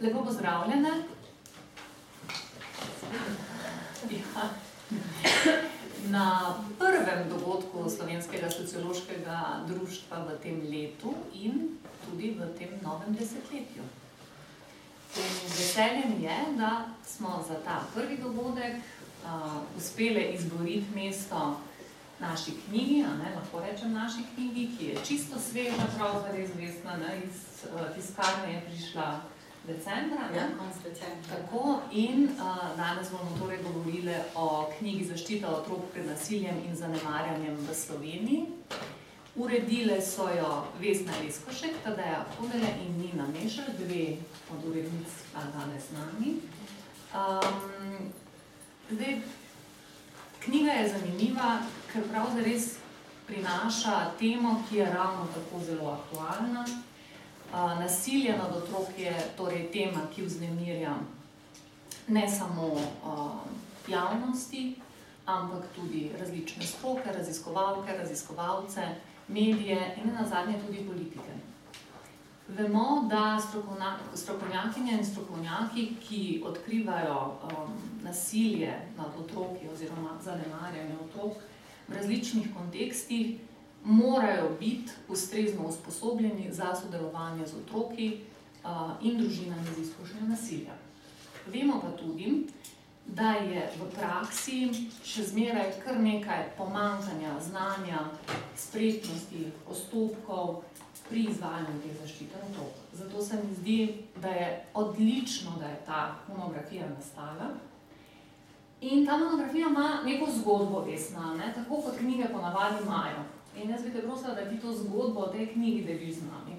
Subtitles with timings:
[0.00, 0.90] lepo pozdravljene.
[4.10, 4.50] Ja.
[6.08, 13.82] Na prvem dogodku Slovenskega sociološkega društva v tem letu in tudi v tem novem desetletju.
[15.44, 21.60] Veselje mi je, da smo za ta prvi dogodek uh, uspeli izboriti mesto
[22.20, 27.64] naši knjigi, ne, lahko rečem naši knjigi, ki je čisto sveža, pravzaprav izvestna, ne, iz
[27.64, 29.20] uh, tiskarne je prišla
[29.68, 30.28] decembra.
[30.36, 31.28] Ja, konc decembra.
[31.30, 37.56] Tako, in uh, danes bomo torej govorili o knjigi Zaščita otrok pred nasiljem in zanemarjanjem
[37.68, 38.46] v Sloveniji.
[39.38, 44.16] Uredile so jo Vesna Leskošek, Tadeja Hodele in Nina Mešer, dve
[44.50, 46.34] od urednic danes z nami.
[47.14, 48.10] Um,
[48.90, 49.20] zdaj,
[50.42, 52.74] knjiga je zanimiva, ker pravzaprav res
[53.28, 56.64] prinaša temo, ki je ravno tako zelo aktualna.
[57.52, 60.96] Nasilje nad otroki je torej tema, ki vznemirja
[62.08, 62.76] ne samo
[63.88, 64.74] javnosti,
[65.26, 68.80] ampak tudi različne stroke, raziskovalke, raziskovalce,
[69.28, 71.32] medije in na zadnje tudi politike.
[72.48, 73.38] Vemo, da
[74.14, 77.72] strokovnjakinje in strokovnjaki, ki odkrivajo um,
[78.02, 81.32] nasilje nad otroki oziroma zanemarjanje otrok
[81.88, 83.36] v različnih kontekstih,
[83.88, 88.20] morajo biti ustrezno usposobljeni za sodelovanje z otroki
[89.02, 90.74] in družinami z izkušnjo nasilja.
[91.46, 92.46] Vemo pa tudi,
[93.06, 94.68] da je v praksi
[95.04, 98.02] še zmeraj kar nekaj pomankanja znanja,
[98.56, 100.60] spretnosti, postopkov
[101.08, 102.84] pri izvajanju te zaščite otrok.
[102.92, 103.78] Zato se mi zdi,
[104.20, 107.54] da je odlično, da je ta monografija nastala.
[108.80, 111.52] In ta monografija ima neko zgodbo, resna, ne?
[111.54, 113.24] tako kot knjige ponavadi imajo.
[113.56, 116.56] In jaz bi te prosila, da ti to zgodbo o tej knjigi deliš z nami.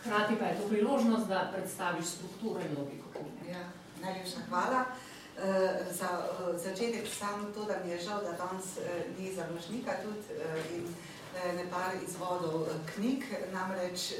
[0.00, 3.08] Hkrati pa je to priložnost, da predstaviš strukturo in logiko.
[3.50, 3.70] Ja,
[4.02, 4.84] najlepša hvala.
[4.84, 5.42] Uh,
[5.90, 8.84] za uh, začetek samo to, da mi je žal, da danes uh,
[9.18, 14.12] ni založnika tudi uh, in uh, ne par izvodov uh, knjig, namreč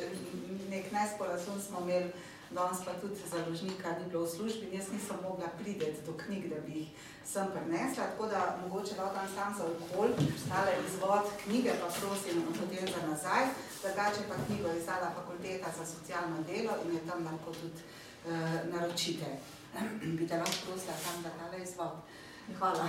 [0.71, 2.11] nek nesporazum smo imeli,
[2.55, 6.59] danes pa tudi založnika ni bilo v službi jaz nisem mogla prideti do knjig, da
[6.67, 6.91] bi jih
[7.33, 10.09] sem prinesla, tako da mogoče lahko dan sam za okol,
[10.51, 13.45] tale izvod knjige pa prosim potem za nazaj,
[13.83, 19.29] drugače pa knjigo izdala fakulteta za socialno delo in je tam lahko tudi uh, naročite
[20.19, 21.95] bi te lahko prosila tam, da tale izvod.
[22.59, 22.89] Hvala.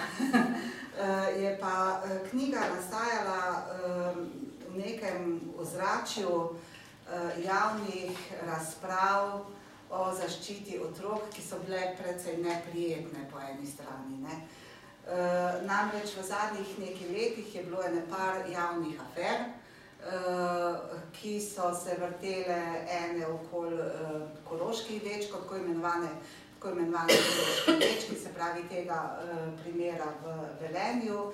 [1.42, 3.68] je pa knjiga nastajala
[4.70, 6.56] v nekem ozračju
[7.45, 8.17] javnih
[8.47, 9.45] razprav
[9.89, 14.17] o zaščiti otrok, ki so bile precej neprijetne po eni strani.
[14.23, 14.39] Ne.
[15.67, 19.45] Namreč v zadnjih nekaj letih je bilo ene par javnih afer,
[21.13, 23.85] ki so se vrtele ene okoli
[24.49, 26.09] koroških dečkov, tako imenovane
[26.66, 27.13] tako imenovane
[27.79, 29.19] dečki, se pravi tega
[29.63, 31.31] primera v Velenju,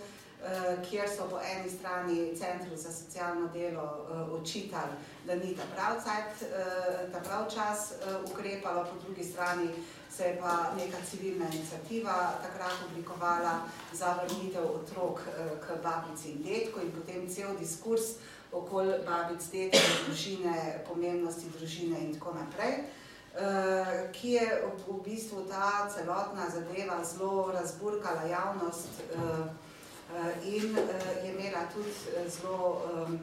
[0.89, 4.91] kjer so po eni strani Centru za socialno delo uh, očitali,
[5.25, 7.93] da ni ta prav, cajt, uh, ta prav čas
[8.31, 9.69] ukrepalo, po drugi strani
[10.11, 13.59] se je pa neka civilna inicijativa takrat oblikovala
[13.93, 15.19] za vrnitev otrok
[15.67, 18.01] k babici in detku in potem cel diskurs
[18.51, 22.83] okoli babic, detkov, družine, pomembnosti družine in tako naprej.
[23.31, 24.47] Uh, ki je
[24.87, 29.47] v bistvu ta celotna zadeva zelo razburkala javnost uh,
[30.43, 31.91] in uh, je imela tudi
[32.29, 33.19] zelo um,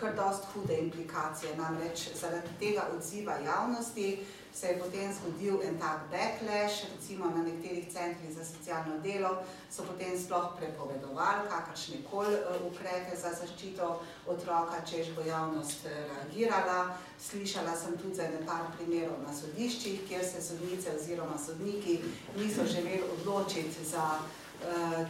[0.00, 1.56] kar dost hude implikacije.
[1.56, 4.18] Namreč zaradi tega odziva javnosti
[4.54, 9.82] se je potem zgodil en tak backlash, recimo na nekaterih centrih za socialno delo so
[9.82, 12.36] potem sploh prepovedovali kakršne koli
[12.66, 16.96] ukrepe za zaščito otroka, čež bo javnost reagirala.
[17.18, 21.98] Slišala sem tudi za nekaj primerov na sodiščih, kjer se sodnice oziroma sodniki
[22.36, 24.43] niso želeli odločiti za uh,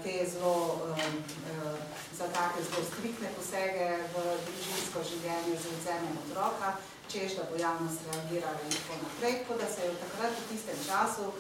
[0.03, 0.55] te zelo,
[0.89, 1.79] uh, uh,
[2.19, 6.77] za take zelo striktne posege v družinsko življenje z odzemem otroka,
[7.09, 9.35] češ, da bo javnost reagirala in tako naprej.
[9.43, 11.33] Tako da se je v takrat v tistem času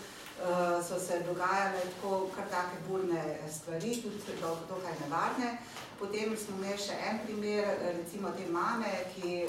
[0.89, 5.59] so se dogajale tako kar take burne stvari, tudi do, dokaj nevarne.
[5.99, 9.47] Potem smo imeli še en primer, recimo te mame, ki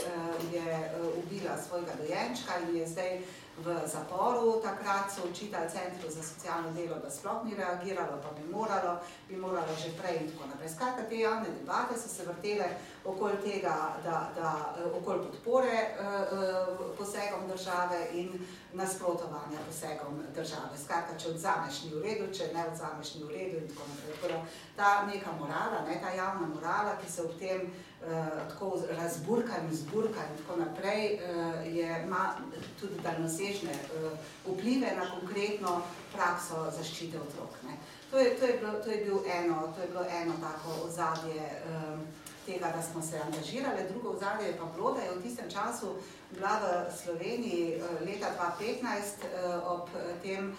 [0.54, 0.76] je
[1.18, 3.18] ubila svojega dojenčka in je zdaj
[3.58, 4.62] v zaporu.
[4.62, 9.00] Takrat so učitelj centru za socialno delo, da sploh ni reagiralo, pa bi moralo,
[9.30, 10.70] bi moralo že prej in tako naprej.
[10.70, 12.68] Skratka, te javne debate so se vrtele
[13.06, 20.76] okoli tega, da, da okoli podpore uh, posegom države in nasprotovanja posegom države.
[20.84, 24.40] Skratka, če odzameš ni v redu, če ne odzameš ni v redu in tako naprej.
[24.76, 27.72] Ta neka morala, ne, ta javna morala, ki se ob tem
[28.50, 32.36] tako razburkanju, zburkanju in tako naprej, uh, je, ima
[32.80, 33.74] tudi daljnosežnost obsežne
[34.46, 35.82] vplive na konkretno
[36.14, 37.50] prakso zaščite otrok.
[37.64, 37.78] Ne.
[38.12, 41.62] To, je, to, je bilo, to, je bil eno, to je bilo eno tako ozadje
[42.46, 43.90] tega, da smo se angažirali.
[43.90, 45.96] Drugo ozadje je pa bilo, da je v tistem času
[46.32, 48.28] bila v Sloveniji leta
[48.60, 49.26] 2015
[49.66, 49.90] ob
[50.24, 50.56] tem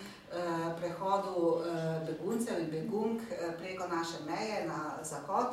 [0.81, 1.63] prehodu
[2.07, 3.23] beguncev in begunk
[3.59, 5.47] preko naše meje na zahod,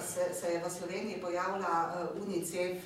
[0.00, 1.92] se, se je v Sloveniji pojavila
[2.22, 2.76] UNICEF,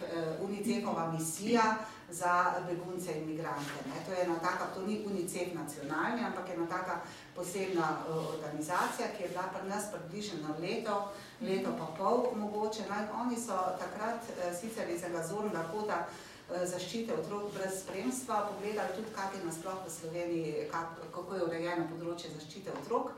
[0.41, 1.77] UNICEFova misija
[2.11, 3.79] za begunce in migrante.
[3.87, 4.05] Ne.
[4.07, 7.01] To je ena taka, to ni UNICEF nacionalni, ampak ena taka
[7.35, 7.99] posebna
[8.35, 12.83] organizacija, ki je bila pri nas približno leto, leto pa pol mogoče.
[12.89, 14.23] No, oni so takrat
[14.61, 16.07] sicer iz enega zornega kota
[16.49, 21.87] zaščite otrok brez spremstva pogledali tudi, kak je nasploh v Sloveniji, kak, kako je urejeno
[21.89, 23.15] področje zaščite otrok.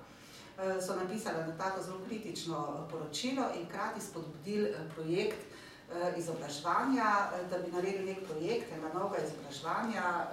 [0.57, 5.37] So napisali na tako zelo kritično poročilo in krati spodbudili projekt
[6.17, 7.05] izobraževanja,
[7.51, 10.27] da bi naredili nek projekt enega novega izobraževanja,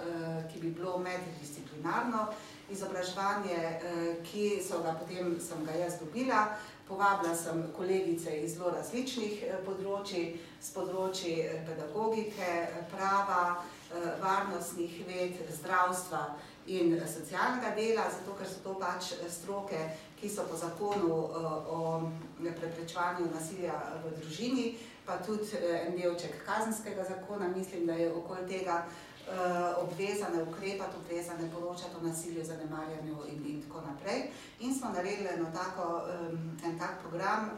[0.52, 2.26] ki bi bilo meddisciplinarno
[2.70, 3.80] izobraževanje,
[4.30, 6.56] ki so ga potem, sem ga jaz dobila,
[6.88, 11.36] povabila sem kolegice iz zelo različnih področij, s področji
[11.68, 12.50] pedagogike,
[12.96, 13.60] prava,
[14.24, 16.24] varnostnih ved, zdravstva
[16.66, 19.78] in socialnega dela, zato ker so to pač stroke,
[20.24, 21.14] ki so po zakonu
[21.68, 22.02] o
[22.40, 24.72] preprečevanju nasilja v družini,
[25.04, 28.86] pa tudi en delček kazenskega zakona, mislim, da je okoli tega
[29.80, 34.30] obvezane ukrepati, obvezane poročati o nasilju, zanemarjanju in, in tako naprej.
[34.60, 36.08] In smo naredili eno tako,
[36.64, 37.50] en tak program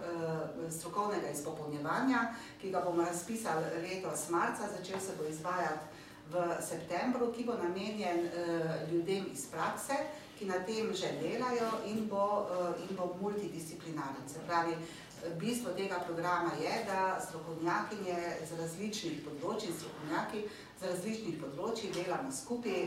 [0.71, 5.87] strokovnega izpopolnjevanja, ki ga bomo razpisali letos marca, začel se bo izvajati
[6.31, 8.29] v septembru, ki bo namenjen
[8.91, 9.95] ljudem iz prakse,
[10.39, 12.47] ki na tem že delajo in bo,
[12.85, 14.29] in bo multidisciplinaren.
[14.29, 14.77] Se pravi,
[15.41, 18.17] bistvo tega programa je, da strokovnjakinje
[18.49, 20.43] z različnih področij, strokovnjaki
[20.81, 22.83] z različnih področij delamo skupaj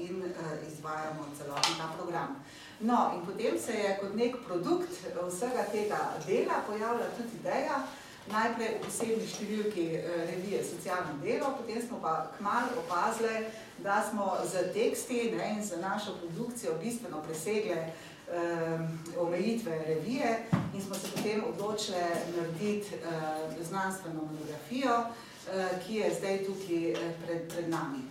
[0.00, 0.24] in
[0.70, 2.40] izvajamo celoten ta program.
[2.80, 7.84] No, in potem se je kot nek produkt vsega tega dela pojavila tudi ideja,
[8.32, 9.86] najprej v posebni številki
[10.30, 13.46] revije Socialno delo, potem smo pa kmalu opazili,
[13.78, 20.82] da smo z teksti ne, in z našo produkcijo bistveno presegli um, omejitve revije in
[20.82, 21.98] smo se potem odločili
[22.36, 26.94] narediti uh, znanstveno monografijo, uh, ki je zdaj tukaj
[27.26, 28.02] pred, pred nami.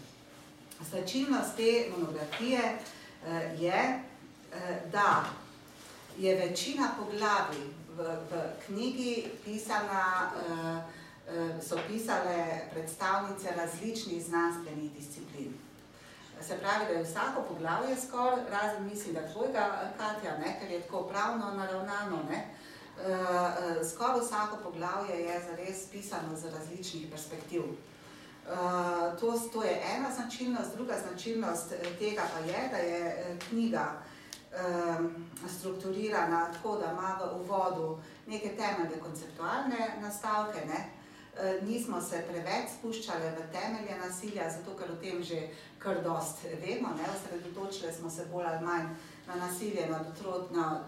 [0.89, 3.99] Značilnost te monografije uh, je,
[4.51, 5.25] uh, da
[6.17, 7.65] je večina poglavij
[7.97, 7.99] v,
[8.31, 8.33] v
[8.65, 10.79] knjigi pisana, uh,
[11.35, 15.53] uh, so pisale predstavnice različnih znanstvenih disciplin.
[16.41, 20.81] Se pravi, da je vsako poglavje skoraj, razen mislim, da tvojega, Katja, ne, ker je
[20.81, 27.63] tako pravno naravnano, ne, uh, skoraj vsako poglavje je zares pisano z različnih perspektiv.
[29.19, 31.69] To, to je ena značilnost, druga značilnost
[31.99, 33.91] tega pa je, da je knjiga
[35.49, 37.97] strukturirana tako, da ima v uvodu
[38.27, 40.89] neke temeljne konceptualne nastavke, ne,
[41.61, 46.89] nismo se preveč spuščali v temelje nasilja, zato ker o tem že kar dost vemo,
[46.97, 48.87] ne, osredotočili smo se bolj ali manj
[49.27, 50.81] na nasilje nad, otrok, na,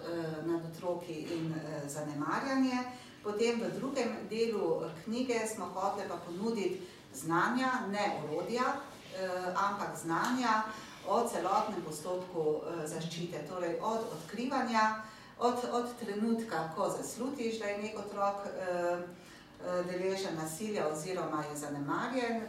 [0.46, 1.54] nad otroki in
[1.88, 2.80] zanemarjanje.
[3.24, 8.78] Potem v drugem delu knjige smo hoteli pa ponuditi znanja, ne orodja,
[9.56, 10.64] ampak znanja
[11.08, 15.04] o celotnem postopku zaščite, torej od odkrivanja,
[15.40, 18.48] od, od trenutka, ko zaslutiš, da je nek otrok
[19.90, 22.42] deležen nasilja oziroma je zanemarjen,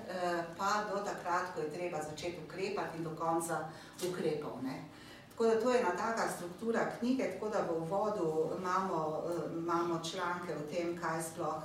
[0.59, 3.69] pa do takrat, ko je treba začeti ukrepati in do konca
[4.09, 4.63] ukrepov.
[4.63, 4.85] Ne.
[5.31, 9.23] Tako da to je ena taka struktura knjige, tako da v uvodu imamo,
[9.57, 11.63] imamo članke o tem, kaj sploh,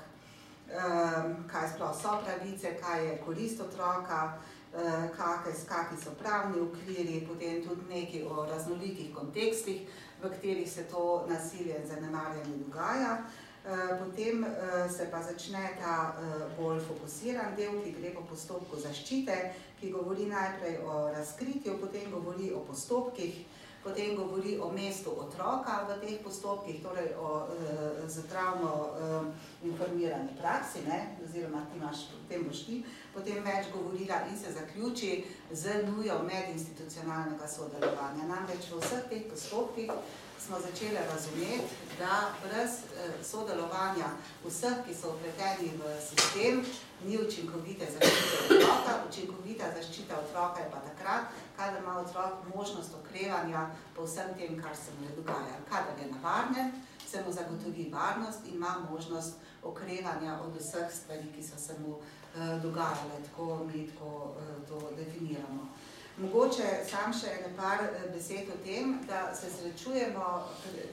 [1.51, 4.38] kaj sploh so pravice, kaj je korist otroka,
[5.17, 9.87] kake, kaki so pravni okviri, potem tudi nekaj o raznolikih kontekstih,
[10.21, 13.17] v katerih se to nasilje in zanemarjanje dogaja.
[13.99, 14.45] Potem
[14.97, 16.15] se pa začne ta
[16.57, 19.37] bolj fokusiran del, ki gre po postopku zaščite,
[19.79, 23.45] ki govori najprej o razkritju, potem govori o postopkih,
[23.83, 27.47] potem govori o mestu otroka v teh postopkih, torej o
[28.07, 28.95] zdravno
[29.63, 35.23] informirani praksi, ne, oziroma ti imaš, potem boš ti potem več govorila in se zaključi
[35.51, 38.27] z nujo medinstitucionalnega sodelovanja.
[38.27, 39.91] Namreč v vseh teh postopkih
[40.45, 42.71] smo začeli razumeti, da brez
[43.23, 44.09] sodelovanja
[44.45, 46.65] vseh, ki so vpleteni v sistem,
[47.05, 48.93] ni učinkovite zaščite otroka.
[49.09, 51.23] Učinkovita zaščita otroka je pa takrat,
[51.57, 55.63] kadar ima otrok možnost okrevanja po vsem tem, kar se mu je dogajalo.
[55.69, 56.71] Kadar je na varnem,
[57.07, 59.33] se mu zagotovi varnost in ima možnost
[59.63, 64.89] okrevanja od vseh stvari, ki so se mu uh, dogajale, tako mi tako uh, to
[64.97, 65.69] definiramo.
[66.17, 70.25] Mogoče sam še nekaj besed o tem, da se srečujemo,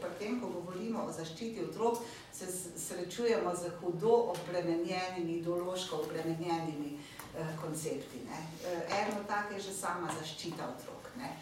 [0.00, 2.00] pri tem, ko govorimo o zaščiti otrok,
[2.32, 2.48] se
[2.80, 8.24] srečujemo z hudo obremenjenimi, ideološko obremenjenimi eh, koncepti.
[8.30, 8.40] Ne.
[9.02, 11.34] Eno tako je že sama zaščita otrok, ne,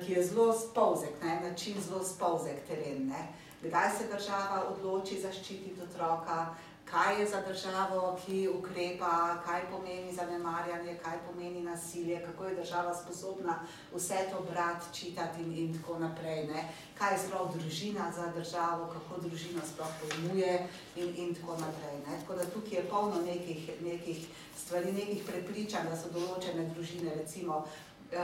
[0.00, 3.10] ki je zelo spolzek, na en način zelo spolzek teren.
[3.12, 3.28] Ne.
[3.62, 6.54] Kdaj se država odloči zaščititi otroka,
[6.92, 12.94] kaj je za državo, ki ukrepa, kaj pomeni zanemarjanje, kaj pomeni nasilje, kako je država
[12.94, 13.58] sposobna
[13.94, 16.46] vse to brati, čitati in, in tako naprej.
[16.46, 16.68] Ne?
[16.98, 21.96] Kaj je sploh družina za državo, kako družina sploh pojmuje in, in tako naprej.
[22.06, 22.20] Ne?
[22.20, 24.26] Tako da tukaj je polno nekih, nekih
[24.58, 27.64] stvari, nekih prepričanj, da so določene družine recimo
[28.12, 28.18] eh,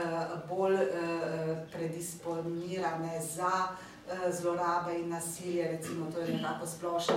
[0.49, 3.51] bolj eh, predisponirane za
[4.31, 7.15] zlorabe in nasilje, recimo, to je nekako splošno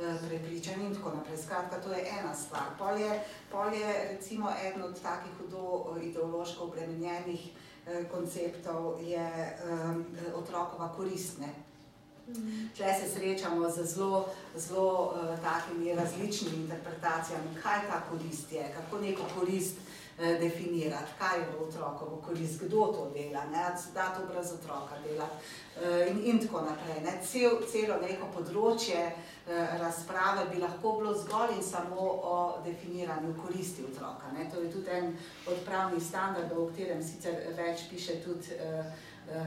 [0.00, 1.38] eh, prepričanje in tako naprej.
[1.38, 2.62] Skratka, to je ena stvar.
[2.78, 7.50] Pol je, pol je recimo eden od takih hudo eh, ideološko obremenjenih
[8.10, 9.58] konceptov je
[10.34, 11.48] otrokova koristne.
[12.76, 19.00] Tle se srečamo z zelo, zelo uh, takimi različnimi interpretacijami, kaj ta korist je, kako
[19.00, 23.42] neko korist uh, Eh, definirati, kaj je v otrokovo korist, kdo to dela,
[23.94, 25.28] da to brez otroka dela
[25.82, 27.00] eh, in, in tako naprej.
[27.04, 27.18] Ne.
[27.26, 29.16] Cel, celo neko področje eh,
[29.80, 34.30] razprave bi lahko bilo zgolj in samo o definiranju koristi otroka.
[34.38, 34.46] Ne.
[34.54, 35.16] To je tudi en
[35.50, 38.54] od pravnih standardov, o katerem sicer več piše tudi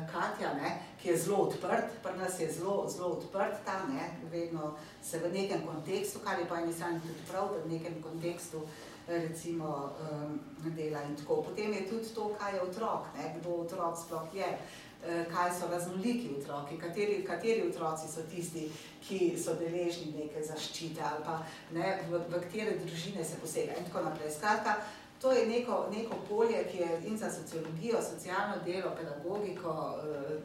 [0.09, 4.71] Katja, ne, ki je zelo odprt, pri nas je zelo, zelo odprt ta, ne, vedno
[5.05, 8.63] se v nekem kontekstu, kar je pa eni strani tudi prav, da v nekem kontekstu
[8.63, 10.39] uh, recimo um,
[10.75, 11.41] dela in tako.
[11.41, 13.35] Potem je tudi to, kaj je otrok, ne?
[13.39, 14.57] kdo otrok sploh je,
[15.03, 18.71] kaj so raznoliki otroki, kateri, kateri otroci so tisti,
[19.07, 21.37] ki so deležni neke zaščite ali pa
[21.71, 24.31] ne, v, v katere družine se posega in tako naprej.
[24.35, 24.75] Skratka,
[25.21, 29.71] to je neko, neko polje, ki je in za sociologijo, socialno delo, pedagogiko,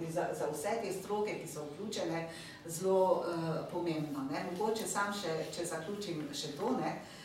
[0.09, 2.29] za, za vse te stroke, ki so vključene,
[2.67, 4.29] zelo uh, pomembno.
[4.31, 4.47] Ne?
[4.53, 6.93] Mogoče sam še, če zaključim še to, ne?
[6.93, 7.22] Uh,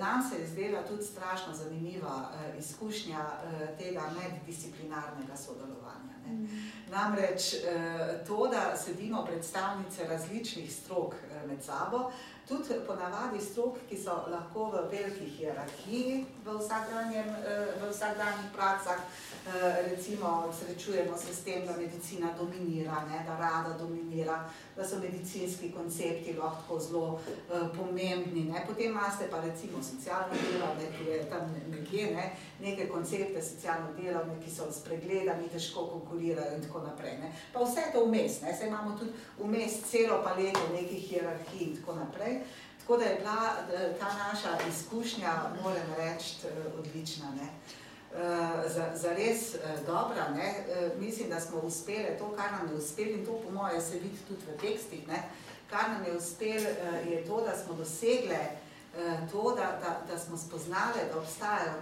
[0.00, 6.14] nam se je zdela tudi strašno zanimiva eh, izkušnja eh, tega meddisciplinarnega sodelovanja.
[6.26, 6.32] Ne.
[6.32, 6.48] Mm.
[6.90, 7.54] Namreč
[8.26, 11.14] to, da sedimo predstavnice različnih strok
[11.46, 12.10] med sabo,
[12.48, 16.58] tudi ponavadi strok, ki so lahko v veliki hierarhiji v
[17.90, 19.00] vsakdanjih praksah,
[19.90, 25.72] recimo srečujemo se s tem, da medicina dominira, ne, da rada dominira, da so medicinski
[25.72, 27.20] koncepti lahko zelo uh,
[27.76, 28.44] pomembni.
[28.44, 28.64] Ne.
[28.66, 34.34] Potem imate pa recimo socialno delovne, ki je tam nekje, ne, neke koncepte socialno delovne,
[34.44, 37.18] ki so spregledani, težko konkurirajo in tako naprej.
[37.18, 37.32] Ne.
[37.52, 38.56] Pa vse to vmes, ne.
[38.58, 41.29] Saj imamo tudi vmes celo paleto nekih hierarhij
[41.60, 42.40] in tako naprej.
[42.80, 43.54] Tako da je bila
[44.00, 45.32] ta naša izkušnja,
[45.62, 46.36] moram reči,
[46.78, 47.30] odlična.
[47.30, 47.48] Ne.
[48.10, 50.28] Eh, za, za res uh, dobra.
[50.34, 50.54] Ne?
[50.66, 53.98] Uh, mislim, da smo uspeli to, kar nam je uspelo, in to po moje se
[53.98, 55.08] vidi tudi v tekstih.
[55.08, 55.22] Ne?
[55.70, 56.66] Kar nam je uspelo,
[57.10, 58.42] je to, da smo dosegli
[59.32, 61.72] to, da, da, da smo spoznali, da obstajajo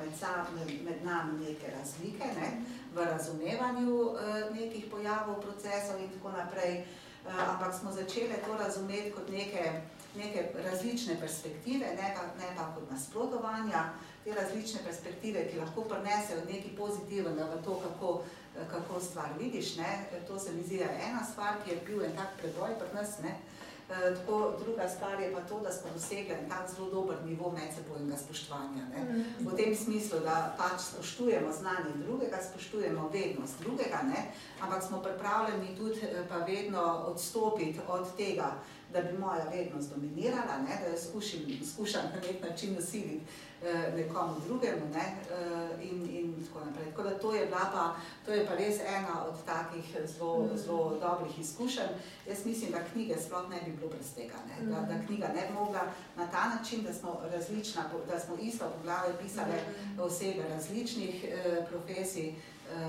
[0.55, 2.49] med, med, nami neke razlike ne?
[2.95, 4.11] v razumevanju
[4.55, 6.85] nekih pojavov, procesov in tako naprej.
[7.27, 9.81] Uh, ampak smo začeli to razumeti kot neke,
[10.17, 13.83] neke različne perspektive, ne pa, ne pa kot nasprotovanja.
[13.93, 18.23] Uh, te različne perspektive, ki lahko prinesejo nekaj pozitivnega v to, kako,
[18.71, 19.77] kako stvar vidiš.
[19.77, 19.93] Ne.
[20.29, 23.19] To se mi zdi ena stvar, ki je bil en tak preboj pri nas.
[23.23, 23.29] Ne.
[23.29, 23.58] E,
[23.89, 28.17] tako, druga stvar je pa to, da smo dosegli en tak zelo dober nivo medsebojnega
[28.17, 28.85] spoštovanja.
[28.93, 29.25] Ne.
[29.41, 34.33] V tem smislu, da pač spoštujemo znanje drugega, spoštujemo vednost drugega, ne.
[34.61, 38.53] ampak smo pripravljeni tudi e, pa vedno odstopiti od tega,
[38.93, 41.41] da bi moja vednost dominirala, ne, da jo skušam,
[41.73, 43.48] skušam na nek način usiliti eh,
[43.97, 46.91] nekomu drugemu ne, eh, in, in tako naprej.
[46.91, 47.97] Tako da to je, pa,
[48.27, 50.59] to je pa res ena od takih zelo, mm.
[50.59, 51.93] zelo dobrih izkušenj.
[52.29, 55.47] Jaz mislim, da knjige sploh ne bi bilo brez tega, ne, da, da knjiga ne
[55.49, 55.81] bi mogla
[56.17, 60.01] na ta način, da smo različna, da smo isto poglave pisali mm.
[60.01, 62.35] osebe različnih eh, profesij, eh,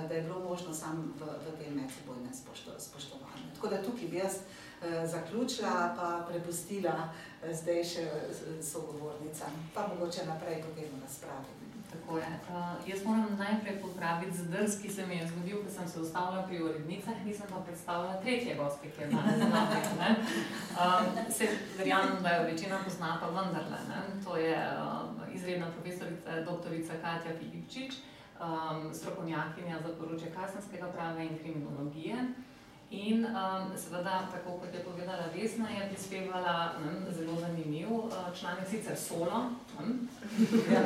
[0.08, 2.34] da je bilo možno samo v, v tem medsebojnem
[2.80, 3.46] spoštovanju.
[3.56, 4.34] Tako da tukaj bi jaz
[4.82, 11.56] Eh, zaključila, pa prepustila eh, zdaj še eh, sogovornicam, pa mogoče naprej potem razpravim.
[11.90, 12.28] Tako je.
[12.50, 16.44] Uh, jaz moram najprej popraviti zdrs, ki se mi je zgodil, ko sem se ustavila
[16.46, 20.20] pri urednicah, nisem pa predstavila tretje gospe, ki je danes z nami.
[20.78, 23.80] Um, se verjamem, da jo večina pozna, pa vendarle.
[23.90, 24.22] Ne?
[24.26, 27.98] To je uh, izredna profesorica, doktorica Katja Filipčič,
[28.38, 32.22] um, strokovnjakinja za področje kazenskega prava in kriminologije.
[32.92, 38.70] In um, seveda, tako kot je povedala Vesna, je prispevala um, zelo zanimiv uh, članek,
[38.70, 39.54] sicer solo.
[39.80, 40.10] Um.
[40.74, 40.82] Ja.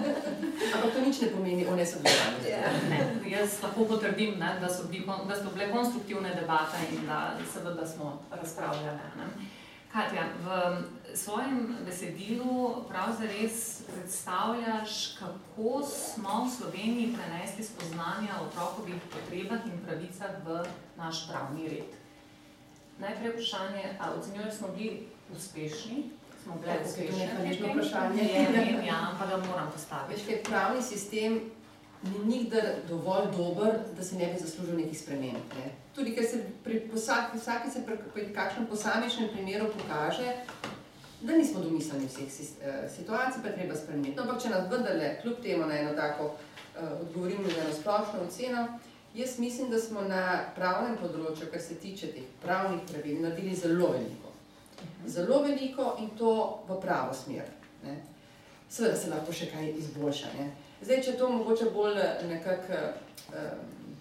[0.74, 2.44] Ampak to nič ne pomeni o nesodelovanju.
[2.50, 2.68] Ja.
[2.90, 7.32] Ne, jaz lahko potrdim, ne, da, so bili, da so bile konstruktivne debate in da
[7.52, 8.98] seveda smo razpravljali.
[9.16, 9.59] Ne.
[9.92, 10.46] Katja, v
[11.18, 13.50] svojem besedilu pravzaprav
[13.94, 20.62] predstavljaš, kako smo v Sloveniji prenesli spoznanja o otrokovih potrebah in pravicah v
[20.96, 21.90] naš pravni red.
[22.98, 26.10] Najprej vprašanje, ali ocenjuješ, da smo bili uspešni?
[26.42, 27.28] Smo bili uspešni?
[27.36, 28.22] To je nekaj vprašanje.
[28.22, 30.22] Ja, ja, ampak ga moram postaviti.
[30.22, 31.40] Veš, pravni sistem
[32.02, 35.54] ni nikdar dovolj dober, da se ne bi zaslužil nekih sprememb.
[35.56, 35.70] Ne?
[35.94, 40.32] Tudi, ker se pri vsaki, vsaki se pri, pri kakšnem posamičnem primeru pokaže,
[41.20, 44.16] da nismo domislili vseh eh, situacij, pa je treba spremeniti.
[44.16, 48.22] No, ampak če nas vendarle, kljub temu na eno tako, uh, odgovorimo na eno splošno
[48.28, 48.78] oceno,
[49.14, 50.22] jaz mislim, da smo na
[50.56, 54.32] pravnem področju, kar se tiče teh pravnih pravil, naredili zelo veliko.
[55.06, 56.32] Zelo veliko in to
[56.68, 57.52] v pravo smer.
[57.84, 57.98] Ne?
[58.70, 60.32] Seveda se lahko še kaj izboljša.
[60.38, 60.48] Ne?
[60.82, 62.78] Zdaj, če to mogoče bolj eh, nekako
[63.28, 63.96] um,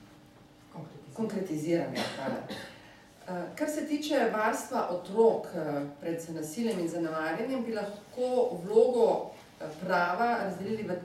[1.13, 1.95] konkretiziram.
[1.95, 9.09] Ja, uh, kar se tiče varstva otrok uh, pred nasiljem in zanemarjanjem, bi lahko vlogo
[9.81, 10.95] prava razdelili v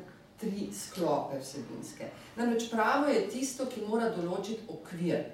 [0.41, 2.07] tri sklope vsebinske.
[2.37, 5.25] Namreč pravo je tisto, ki mora določiti okvir.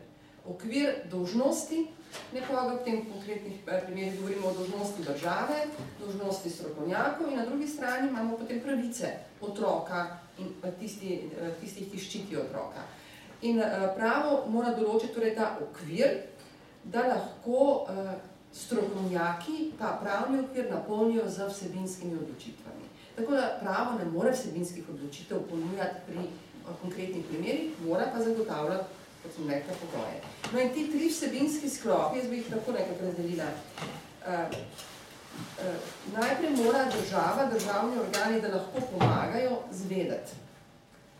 [0.48, 1.84] Okvir dolžnosti,
[2.32, 5.66] nekoga v tem konkretnih primerih govorimo o dolžnosti države,
[6.00, 11.98] dolžnosti strokovnjakov in na drugi strani imamo potem pravice otroka, in tisti, eh, tistih, ki
[11.98, 12.84] ščitijo otroka.
[13.42, 16.20] In eh, pravo mora določiti torej ta okvir,
[16.84, 18.14] da lahko eh,
[18.52, 22.86] strokovnjaki ta pravni okvir napolnijo z vsebinskimi odločitvami.
[23.16, 26.24] Tako da pravo ne more vsebinskih odločitev ponujati pri
[26.80, 30.20] konkretnih primerih, mora pa zagotavljati, kot sem rekla, pogoje.
[30.52, 33.48] No in ti tri vsebinski sklopi, jaz bi jih tako nekako razdelila.
[34.26, 34.46] Eh,
[36.12, 40.32] najprej mora država, državni organi, da lahko pomagajo zvedeti,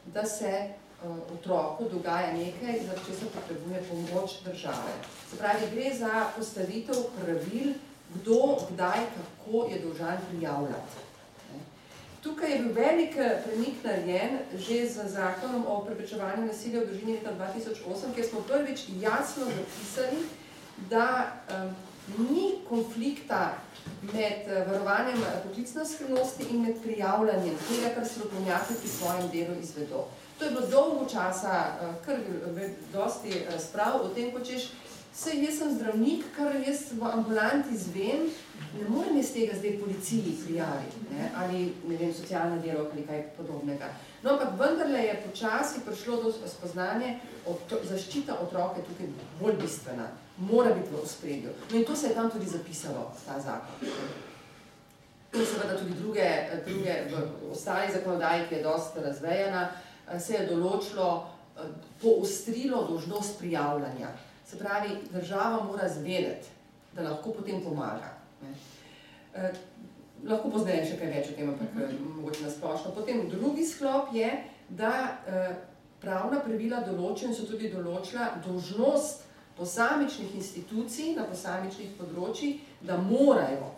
[0.07, 0.69] da se
[1.05, 4.95] uh, otroku dogaja nekaj, za če se potrebuje pomoč države.
[5.31, 7.73] Se pravi, gre za postavitev pravil,
[8.15, 11.10] kdo, kdaj, kako je dolžan prijavljati.
[12.23, 17.13] Tukaj je bil velik eh, premik narejen že z zakonom o preprečevanju nasilja v družini
[17.13, 20.27] leta 2008, kjer smo prvič jasno zapisali,
[20.91, 21.75] da um,
[22.29, 23.55] ni konflikta
[24.13, 30.05] med eh, varovanjem poklicne skrivnosti in med prijavljanjem tega, kar strokovnjaki pri svojem delu izvedo.
[30.39, 32.17] To je bilo dolgo časa, kar
[32.93, 34.71] dosti sprav o tem, ko češ,
[35.13, 38.29] se jaz sem zdravnik, kar jaz v ambulanti zvem,
[38.79, 41.31] ne morem iz tega zdaj policiji prijaviti, ne?
[41.37, 43.91] ali ne vem, socialna delovka ali kaj podobnega.
[44.23, 47.19] No, ampak vendarle je počasi prišlo do spoznanje,
[47.91, 49.09] zaščita otroke tukaj
[49.41, 51.51] bolj bistvena mora biti v ospredju.
[51.71, 53.89] No in to se je tam tudi zapisalo, ta zakon.
[55.33, 56.27] In seveda tudi druge,
[56.67, 59.69] druge v ostali zakonodaji, ki je dosti razvejena,
[60.19, 61.11] se je določilo,
[62.03, 64.09] poostrilo dožnost prijavljanja.
[64.51, 66.49] Se pravi, država mora zvedeti,
[66.93, 68.17] da lahko potem pomaga.
[68.43, 68.55] Ne.
[69.35, 69.53] Eh,
[70.27, 72.91] lahko pozneje še kaj več o tem, ampak eh, mogoče nasplošno.
[72.97, 74.31] Potem drugi sklop je,
[74.69, 75.53] da eh,
[76.03, 79.23] pravna pravila določen so tudi določila dožnost
[79.61, 83.71] posamičnih institucij na posamičnih področjih, da morajo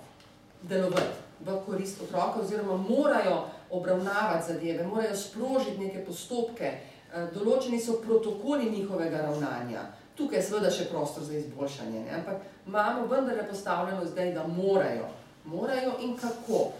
[0.63, 3.43] delovati v korist otroka oziroma morajo
[3.75, 9.91] obravnavati zadeve, morajo sprožiti neke postopke, eh, določeni so protokoli njihovega ravnanja.
[10.17, 12.15] Tukaj je seveda še prostor za izboljšanje, ne?
[12.21, 15.09] ampak imamo vendarle postavljeno zdaj, da morajo.
[15.45, 16.71] Morajo in kako.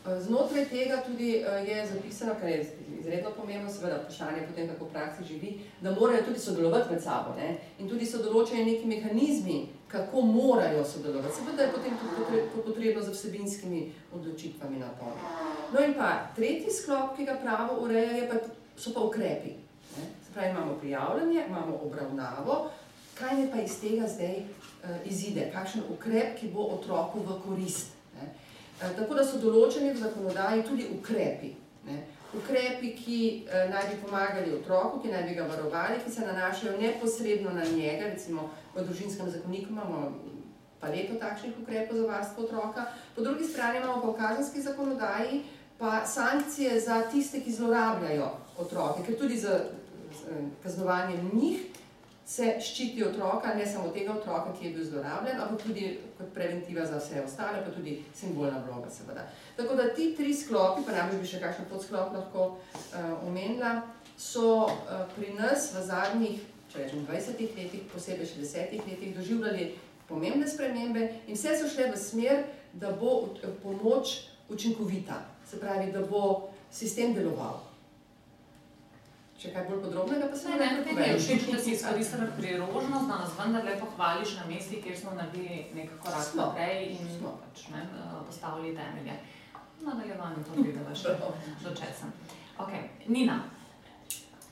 [0.00, 4.84] Eh, znotraj tega tudi eh, je zapisano, kar je izredno pomembno, seveda vprašanje potem, kako
[4.84, 5.50] v praksi živi,
[5.80, 7.34] da morajo tudi sodelovati med sabo.
[7.36, 7.58] Ne?
[7.78, 9.58] In tudi so določeni neki mehanizmi,
[9.92, 11.36] kako morajo sodelovati.
[11.36, 15.36] Seveda je potem to potrebno za vsebinskimi odločitvami na polno.
[15.74, 18.40] No in pa tretji sklop, ki ga pravo ureja, pa,
[18.80, 19.58] so pa ukrepi.
[19.98, 20.08] Ne?
[20.24, 22.70] Se pravi, imamo prijavljanje, imamo obravnavo,
[23.20, 27.92] kaj ne pa iz tega zdaj uh, izide, kakšen ukrep, ki bo otroku v korist.
[28.16, 28.30] Ne?
[28.80, 31.54] Uh, tako da so določeni v zakonodaji tudi ukrepi.
[31.86, 32.00] Ne?
[32.34, 36.78] ukrepi, ki eh, naj bi pomagali otroku, ki naj bi ga varovali, ki se nanašajo
[36.78, 40.12] neposredno na njega, recimo v družinskem zakoniku imamo
[40.80, 45.42] paleto takšnih ukrepov za varstvo otroka, po drugi strani imamo pa v kazenski zakonodaji
[45.78, 49.60] pa sankcije za tiste, ki zlorabljajo otroke, ker tudi za
[50.62, 51.60] kaznovanje njih
[52.30, 55.88] se ščiti otroka, ne samo tega otroka, ki je bil zlorabljen, ampak tudi
[56.18, 59.24] kot preventiva za vse ostale, pa tudi simbolna vloga seveda.
[59.56, 63.80] Tako da ti tri sklopi, pa namreč bi še kakšen podsklop lahko uh, omenila,
[64.14, 69.64] so uh, pri nas v zadnjih če rečem, 20 letih, posebej še 10 letih, doživljali
[70.06, 73.32] pomembne spremembe in vse so šle v smer, da bo
[73.64, 75.18] pomoč učinkovita,
[75.50, 77.58] se pravi, da bo sistem deloval.
[79.40, 80.80] Če kaj bolj podrobnega, pa se ne vem.
[80.84, 85.14] Ne, ne, všeč, da si izkoristila priložnost, da nas vendarle pohvališ na mesti, kjer smo
[85.16, 87.86] naredili nek korak naprej in smo pač, ne,
[88.26, 89.14] postavili temelje.
[89.80, 91.14] Nadaljevanje to videla še
[91.62, 92.10] do česa.
[92.60, 92.74] Ok,
[93.08, 93.38] Nina,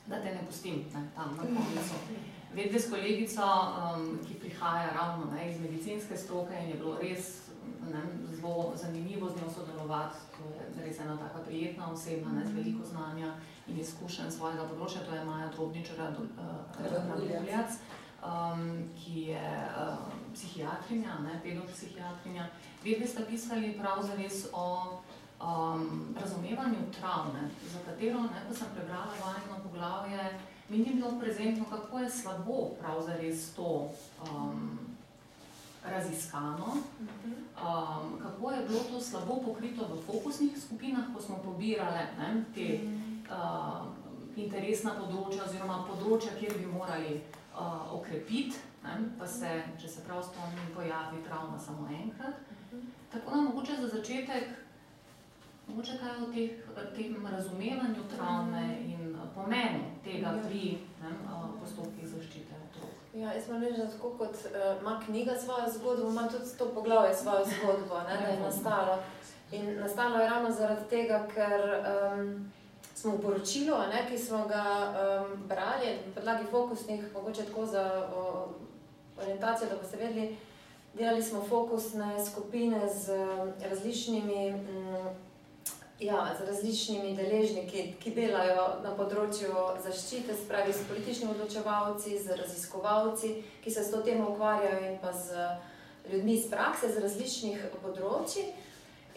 [0.07, 2.01] da te ne pustim ne, tam na koncu.
[2.55, 7.29] Vedete s kolegico, um, ki prihaja ravno ne, iz medicinske stroke in je bilo res
[7.85, 8.01] ne,
[8.33, 10.25] zelo zanimivo z njo sodelovati.
[10.39, 13.35] To je res ena tako prijetna oseba, ne, z veliko znanja
[13.69, 15.05] in izkušenj svojega področja.
[15.07, 16.09] To je Maja Drobničara,
[16.79, 17.77] Raduljac,
[18.23, 18.65] um,
[18.97, 19.53] ki je
[19.83, 22.49] um, psihiatrinja, ne, pedopsihiatrinja.
[22.83, 24.67] Vedve sta pisali pravzaprav o
[25.39, 30.29] um, razumevanju travme, za katero, ne, ko sem prebrala vajno poglavje,
[30.69, 33.89] mi ni bilo prezentno, kako je slabo pravzaprav to
[34.23, 34.79] um,
[35.85, 42.43] raziskano, um, kako je bilo to slabo pokrito v fokusnih skupinah, ko smo pobirali ne,
[42.55, 42.79] te
[43.29, 43.87] uh,
[44.35, 50.23] interesna področja oziroma področja, kjer bi morali uh, okrepiti, ne, pa se, če se prav
[50.23, 52.55] spomnim, pojavi travma samo enkrat.
[53.09, 54.51] Tako da mogoče za začetek,
[55.67, 62.59] mogoče kaj o teh, tem razumevanju travme in pomenu tega pri ne, uh, postopkih zaščite.
[63.13, 66.69] Ja, jaz moram reči, da tako kot uh, ima knjiga svojo zgodbo, ima tudi to
[66.75, 68.99] poglavje svojo zgodbo, ne, da je nastalo.
[69.51, 72.51] In nastalo je ravno zaradi tega, ker um,
[72.99, 77.83] smo v poročilu, ne, ki smo ga um, brali, na podlagi fokusnih, mogoče tako za
[78.15, 78.23] o,
[79.21, 80.37] orientacijo, da boste vedeli,
[80.93, 83.25] delali smo fokusne skupine z
[83.69, 84.53] različnimi.
[84.53, 85.09] Um,
[85.99, 89.51] Ja, z različnimi deležniki, ki delajo na področju
[89.83, 95.11] zaščite, spravi s političnimi odločevalci, z raziskovalci, ki se s to temo ukvarjajo, in pa
[95.11, 95.43] z
[96.07, 98.45] ljudmi iz prakse, z različnih področji.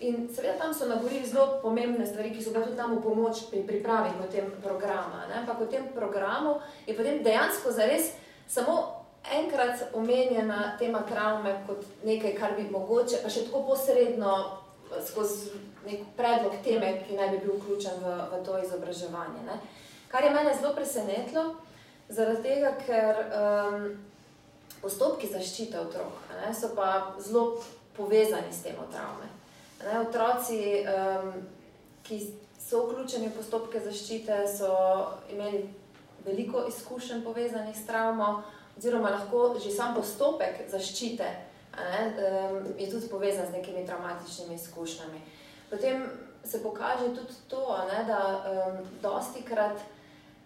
[0.02, 3.44] In seveda tam so nagovorili zelo pomembne stvari, ki so bile tudi tam v pomoč
[3.50, 5.28] pri pripravi potem programa.
[5.30, 5.42] Ne?
[5.42, 8.12] Ampak v tem programu je potem dejansko zares
[8.50, 14.58] samo enkrat omenjena tema travme kot nekaj, kar bi mogoče, pa še tako posredno
[15.06, 15.54] skozi
[15.86, 19.44] nek predlog teme, ki naj bi bil vključen v, v to izobraževanje.
[19.46, 19.60] Ne.
[20.10, 21.44] Kar je mene zelo presenetilo,
[22.12, 23.86] zaradi tega, ker um,
[24.82, 27.62] postopki zaščite otrok ne, so pa zelo
[27.96, 29.31] povezani s tem travme.
[29.82, 31.32] Ne, otroci, um,
[32.02, 32.20] ki
[32.58, 34.72] so vključeni v postopke zaščite, so
[35.30, 35.64] imeli
[36.24, 38.42] veliko izkušenj povezanih s travmo,
[38.78, 41.30] oziroma lahko že sam postopek zaščite
[41.76, 42.14] ne,
[42.50, 45.20] um, je tudi povezan z nekimi traumatičnimi izkušnjami.
[45.70, 46.10] Potem
[46.44, 49.80] se pokaže tudi to, ne, da um, dosti krat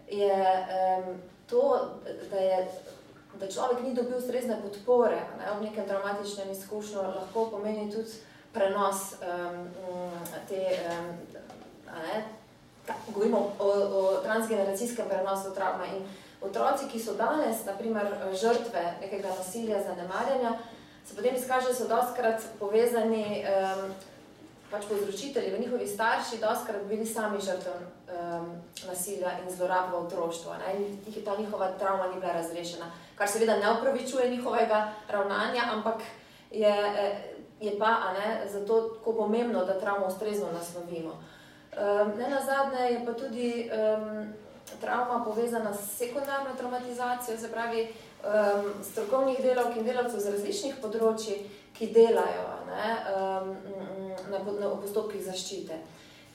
[0.09, 1.15] je um,
[1.49, 1.89] to,
[2.31, 2.67] da, je,
[3.39, 8.11] da človek ni dobil ustrezne podpore ne, v nekem traumatičnem izkušnju, lahko pomeni tudi
[8.57, 9.69] prenos um,
[10.49, 11.13] te, um,
[11.93, 12.23] ne,
[12.87, 16.03] ta, govorimo o, o transgeneracijskem prenosu travma in
[16.41, 20.57] otroci, ki so danes, naprimer, žrtve nekega nasilja, zanemarjanja,
[21.05, 23.91] se potem izkaže, da so dosti krat povezani um,
[24.71, 28.49] pač povzročitelji, njihovi starši, doskrat bili sami žrtve um,
[28.87, 30.51] nasilja in zlorab v otroštvu.
[30.59, 30.75] Ne?
[31.07, 36.01] In ta njihova travma ni bila razrešena, kar seveda ne upravičuje njihovega ravnanja, ampak
[36.51, 36.75] je,
[37.59, 41.11] je pa ne, zato tako pomembno, da travmo ustrezno naslovimo.
[41.11, 44.33] Um, ne na zadnje je pa tudi um,
[44.81, 47.81] travma povezana s sekundarno traumatizacijo, se pravi
[48.23, 51.37] um, strokovnih delavk in delavcev z različnih področji,
[51.77, 53.51] ki delajo ne, um,
[54.31, 55.77] na, na postopkih zaščite.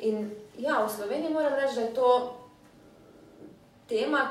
[0.07, 2.11] In ja, v Sloveniji moram reči, da je to
[3.91, 4.23] tema,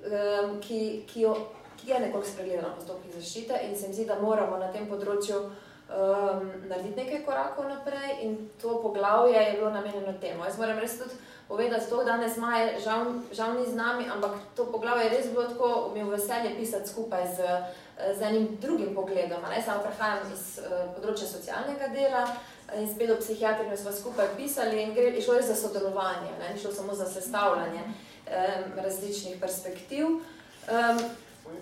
[0.00, 1.36] um, ki, ki, jo,
[1.76, 4.88] ki je nekoliko spregledana na postopkih zaščite in se mi zdi, da moramo na tem
[4.88, 5.44] področju
[5.88, 10.44] um, narediti nekaj korakov naprej in to poglavje je bilo namenjeno temu.
[10.44, 11.14] Jaz moram res tudi
[11.48, 15.48] povedati, to danes Maja žal, žal ni z nami, ampak to poglavje je res bilo
[15.48, 17.38] tako, mi v veselje pisati skupaj z,
[18.18, 19.42] z enim drugim pogledom.
[19.48, 19.62] Ne?
[19.64, 22.26] Samo prehajam iz uh, področja socialnega dela
[22.76, 26.52] in spet v psihiatriju smo skupaj pisali in gre, šlo je za sodelovanje, ne?
[26.60, 30.20] šlo samo za sestavljanje um, različnih perspektiv.
[30.68, 31.00] Um,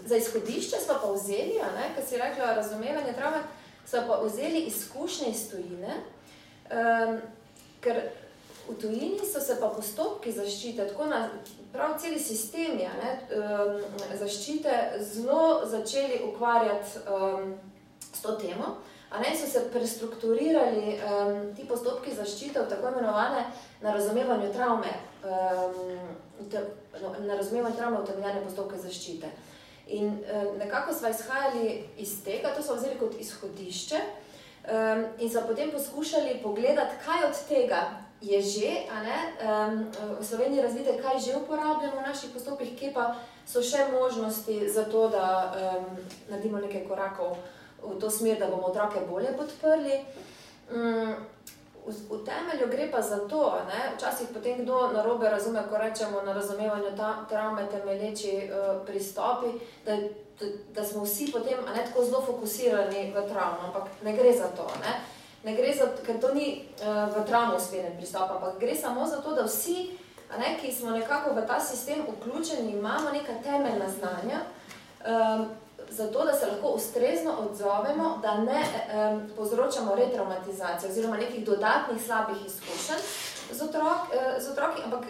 [0.06, 1.60] za izhodišče smo pa vzeli,
[1.94, 3.38] kar si rekla, razumevanje travme,
[3.86, 5.98] smo pa vzeli izkušnje iz tujine,
[6.70, 7.18] um,
[7.80, 8.02] ker
[8.68, 11.28] V tujini so se pa postopki zaščite, tako na
[11.72, 13.76] prav celi sistemi ne, um,
[14.18, 14.72] zaščite,
[15.06, 17.54] zelo začeli ukvarjati um,
[18.00, 18.76] s to temo.
[19.10, 23.44] A ne, so se prestrukturirali um, ti postopki zaščite v tako imenovane
[23.84, 24.90] na razumevanju travme,
[25.22, 26.64] um, te,
[26.98, 29.30] no, na razumevanju travme utemeljene postopke zaščite.
[29.86, 35.40] In um, nekako smo izhajali iz tega, to smo vzeli kot izhodišče um, in smo
[35.46, 37.80] potem poskušali pogledati, kaj od tega
[38.20, 39.86] je že, a ne, um,
[40.20, 43.14] v Sloveniji razvite, kaj že uporabljamo v naših postopkih, kje pa
[43.46, 45.84] so še možnosti za to, da um,
[46.30, 47.36] naredimo nekaj korakov
[47.82, 50.00] v to smer, da bomo otroke bolje podprli.
[50.72, 51.14] Um,
[51.86, 55.78] v, v temelju gre pa za to, da včasih potem kdo na robe razume, ko
[55.78, 59.46] rečemo na razumevanju ta, travme temelječi uh, pristopi,
[59.86, 59.96] da,
[60.40, 64.48] da, da smo vsi potem ne, tako zelo fokusirani v travmo, ampak ne gre za
[64.56, 64.66] to.
[64.82, 65.00] Ne?
[65.44, 69.06] Ne gre za to, ker to ni uh, v travmo usmerjen pristop, ampak gre samo
[69.06, 69.90] za to, da vsi,
[70.38, 74.42] ne, ki smo nekako v ta sistem vključeni, imamo neka temeljna znanja.
[75.06, 75.46] Um,
[75.90, 82.36] zato, da se lahko ustrezno odzovemo, da ne um, povzročamo retraumatizacije oziroma nekih dodatnih slabih
[82.46, 83.02] izkušenj
[83.52, 85.04] z, otrok, uh, z otroki, ampak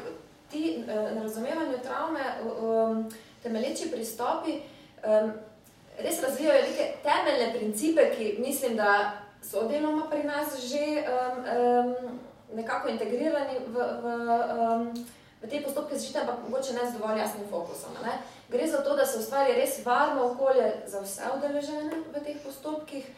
[0.51, 2.21] ti uh, na razumevanju travme,
[2.61, 3.11] um,
[3.43, 5.33] temelječi pristopi, um,
[5.99, 9.13] res razvijajo neke temeljne principe, ki mislim, da
[9.43, 12.19] so deloma pri nas že um, um,
[12.55, 14.07] nekako integrirani v, v,
[14.59, 15.07] um,
[15.43, 17.97] v te postopke zaščite, ampak mogoče ne z dovolj jasnim fokusom.
[18.05, 18.19] Ne?
[18.49, 23.09] Gre za to, da se ustvari res varno okolje za vse udeležene v teh postopkih,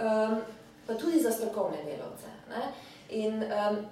[0.00, 0.40] um,
[0.86, 2.32] pa tudi za strokovne delavce.
[2.50, 2.70] Ne?
[3.08, 3.82] In um,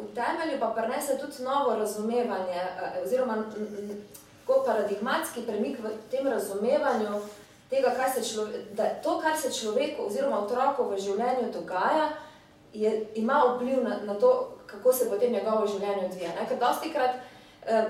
[0.00, 3.42] v temelju pa prenese tudi novo razumevanje, uh, oziroma
[4.46, 7.20] tako paradigmatski premik v tem razumevanju
[7.70, 12.12] tega, kaj se človek, da to, kar se človeku oziroma otroku v življenju dogaja,
[12.72, 16.34] je, ima vpliv na, na to, kako se potem njegovo življenje odvija.
[16.40, 16.46] Ne?
[16.48, 17.16] Ker dosti krat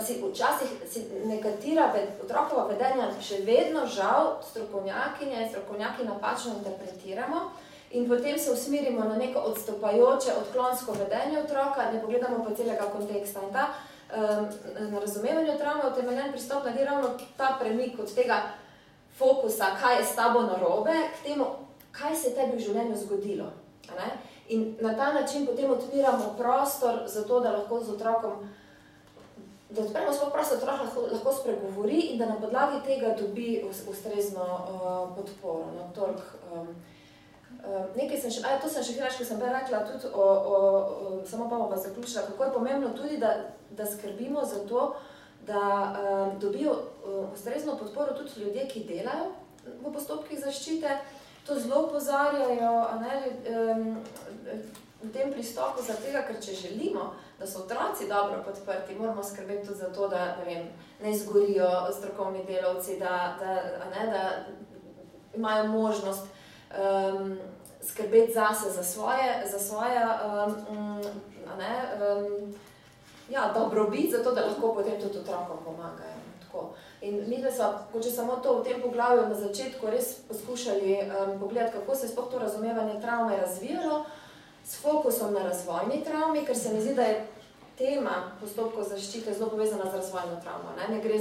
[0.00, 1.90] si včasih si nekatera
[2.24, 7.50] otrokova vedenja še vedno žal strokovnjakinje in strokovnjaki napačno interpretiramo
[7.90, 13.42] in potem se usmirimo na neko odstopajoče, odklonsko vedenje otroka, ne pogledamo pa celega konteksta.
[13.42, 14.48] In ta um,
[14.90, 18.40] na razumevanju travme utemeljen pristop naredi ravno ta premik od tega
[19.18, 21.46] fokusa, kaj je s tabo narobe, k temu,
[21.92, 23.52] kaj se tebi v življenju zgodilo.
[23.96, 24.08] Ne?
[24.48, 28.48] In na ta način potem odpiramo prostor za to, da lahko z otrokom
[29.70, 34.44] da odpremo svoj prostor, da lahko, lahko spregovori in da na podlagi tega dobi ustrezno
[34.44, 35.66] uh, podporo.
[35.76, 36.20] No, tork,
[36.52, 36.68] um,
[37.96, 40.56] nekaj sem še, a, to sem še hirač, ko sem prej rekla, tudi o, o,
[40.56, 43.34] o, samo pa bom zaključila, kako je pomembno tudi, da,
[43.70, 44.92] da skrbimo za to,
[45.46, 49.32] da um, dobijo uh, ustrezno podporo tudi ljudje, ki delajo
[49.82, 50.94] v postopkih zaščite,
[51.46, 53.18] to zelo pozarjajo, ne,
[53.50, 53.96] um,
[55.02, 59.78] v tem pristopu, tega, ker če želimo, da so otroci dobro podprti, moramo skrbeti tudi
[59.78, 60.68] za to, da ne, vem,
[61.02, 63.54] ne izgorijo strokovni delavci, da, da,
[63.92, 64.22] ne, da
[65.36, 67.38] imajo možnost um,
[67.82, 70.00] skrbeti zase, za svoje, za svoje
[70.70, 71.02] um,
[71.58, 72.54] ne, um,
[73.28, 76.16] ja, dobrobit, zato da lahko potem tudi otrokom pomagajo.
[76.46, 76.70] Tako.
[77.00, 81.76] In mi smo, če samo to v tem poglavju na začetku res poskušali um, pogledati,
[81.78, 84.04] kako se je sploh to razumevanje travme razvijalo,
[84.66, 87.26] s fokusom na razvojni travmi, ker se mi zdi, da je
[87.78, 90.72] tema postopkov zaščite zelo povezana z razvojno travmo.
[90.78, 91.20] Ne, ne gre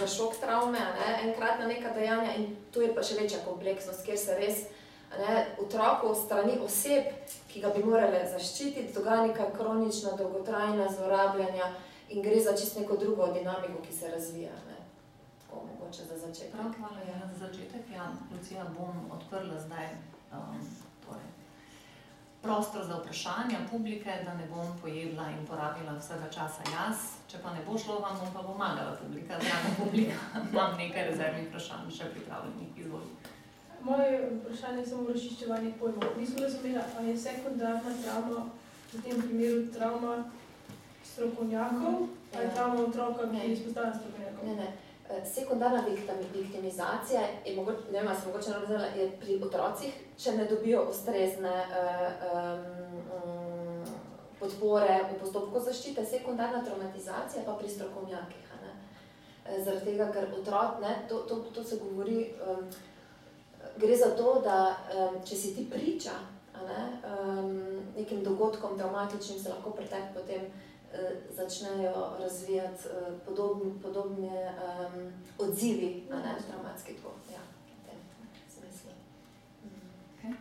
[0.00, 4.18] za šok travme, ne, enkratna neka dejanja in tu je pa še večja kompleksnost, kjer
[4.18, 4.64] se res
[5.18, 7.12] ne, otroku strani oseb,
[7.48, 11.72] ki ga bi morali zaščititi, dogaja neka kronična, dolgotrajna zlorabljanja
[12.08, 14.52] in gre za čist neko drugo dinamiko, ki se razvija.
[14.68, 14.78] Ne.
[15.44, 16.52] Tako mogoče za začetek.
[16.52, 19.90] Prav, hvala, ja, za začetek, ja, Lucija, bom odprla zdaj
[20.32, 20.64] um,
[21.06, 21.28] torej,
[22.42, 26.96] prostor za vprašanja publike, da ne bom pojedla in porabila vsega časa jaz.
[27.30, 29.38] Če pa ne bo šlo, vam bom pa pomagala publika.
[29.42, 30.18] Draga publika,
[30.52, 32.78] imam nekaj rezervnih vprašanj še pripravljenih.
[32.84, 33.34] Izvolite.
[33.82, 36.16] Moje vprašanje je samo razčiščevanje pojmov.
[36.18, 38.46] Nisem razumela, ali je sekundarna travma,
[38.92, 40.16] v tem primeru travma
[41.04, 44.46] strokovnjakov, ali travma otroka, ki je izpostavljen strokovnjakov?
[44.48, 44.87] Ne, ne.
[45.24, 45.84] Sekundarna
[46.34, 51.54] viktimizacija je, mogoče, ne vem, mogoče razumela, je pri otrocih, če ne dobijo ustrezne
[52.34, 53.84] um,
[54.40, 58.52] podpore v postopku zaščite, sekundarna traumatizacija pa pri strokovnjakih.
[58.62, 58.74] Ne?
[59.64, 62.68] Zaradi tega, ker otrok, ne, to, to, to se govori, um,
[63.80, 66.18] gre za to, da um, če si ti priča
[66.68, 67.54] ne, um,
[67.96, 70.67] nekim dogodkom traumatičnim, se lahko pretek potem Eh,
[71.36, 77.12] začnejo razvijati eh, podobne, podobne um, odzivi na ne, traumatski tvor.
[77.32, 77.98] Ja, v tem
[78.48, 78.90] smislu.
[80.18, 80.34] Okay.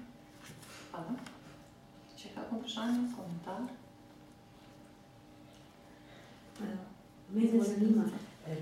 [0.92, 1.16] Hvala.
[2.18, 3.62] Če kakšno vprašanje, komentar?
[7.30, 8.06] Mene zanima,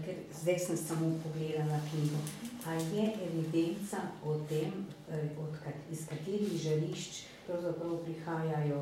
[0.06, 2.20] ker zdaj sem samo pogledala knjigo.
[2.68, 4.74] Ali je evidenca o tem,
[5.38, 5.58] od,
[5.92, 8.82] iz katerih žarišč pravzaprav prihajajo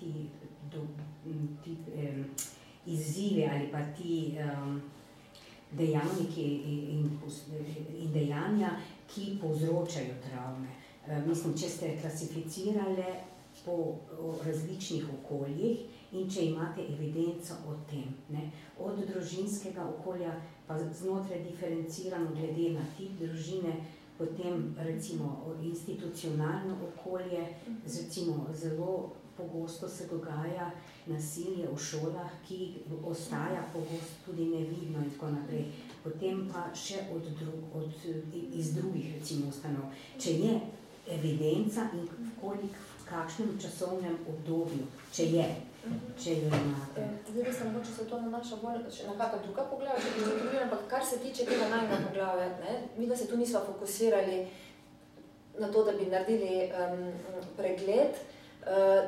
[0.00, 0.30] ti,
[0.72, 0.86] do,
[1.64, 2.24] ti um,
[2.86, 4.80] izzivi ali pa ti um,
[5.70, 7.18] dejavniki in,
[7.98, 8.70] in dejanja,
[9.08, 10.68] ki povzročajo travme.
[11.06, 13.04] E, mislim, če ste klasificirali
[13.64, 13.96] po
[14.44, 15.80] različnih okoljih
[16.12, 20.34] in če imate evidenco o tem, ne, od družinskega okolja,
[20.66, 23.74] pa znotraj diferencirano glede na tip družine,
[24.18, 27.44] potem recimo institucionalno okolje,
[27.84, 30.70] recimo zelo pogosto se dogaja
[31.06, 35.70] nasilje v šolah, ki ostaja pogosto tudi nevidno in tako naprej.
[36.02, 37.94] Potem pa še od drug, od,
[38.52, 39.94] iz drugih recimo ustanov.
[40.18, 40.60] Če je
[41.08, 42.08] evidenca in
[42.40, 45.46] kolik, v kakšnem časovnem obdobju, če je,
[46.20, 47.06] če jo imate.
[47.30, 50.64] Zdaj bi se mogoče se to nanaša bolj na kakšna druga poglavja, če bi zadovoljila,
[50.66, 54.42] ampak kar se tiče tega najmega poglavja, ne, mi da se tu nismo fokusirali
[55.58, 57.06] na to, da bi naredili um,
[57.56, 58.20] pregled,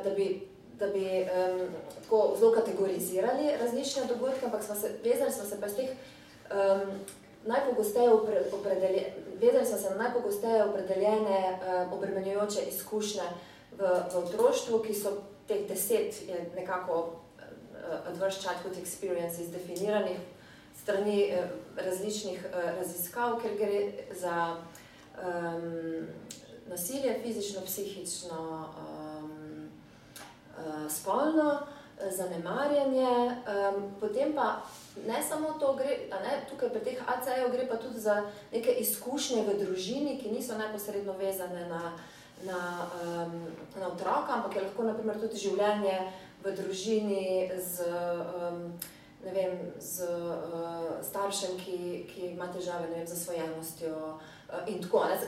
[0.04, 1.68] da bi da bi um,
[2.02, 6.90] tako zelo kategorizirali različne dogodke, ampak smo se, vezali smo se pa z teh um,
[7.46, 8.10] najpogosteje
[8.52, 13.22] opredeljene, vezali smo se na najpogosteje opredeljene um, obremenjujoče izkušnje
[13.78, 13.82] v,
[14.12, 15.12] v otroštvu, ki so
[15.48, 20.18] teh deset je nekako uh, adverse childhood experiences definiranih
[20.82, 21.44] strani uh,
[21.76, 26.06] različnih uh, raziskav, ker gre za um,
[26.68, 28.99] nasilje, fizično, psihično, uh,
[30.88, 33.36] spolno uh, zanemarjanje,
[34.00, 34.62] potem pa
[35.06, 39.44] ne samo to, gre, ne, tukaj pri teh ACE-jev gre pa tudi za neke izkušnje
[39.44, 41.92] v družini, ki niso neposredno vezane na,
[42.44, 42.60] na,
[43.76, 45.98] na otroka, ampak je lahko naprimer tudi življenje
[46.44, 47.84] v družini z,
[49.20, 55.04] ne vem, z uh, staršem, ki, ki ima težave vem, z zasvojenostjo uh, in tako.
[55.12, 55.18] Ne.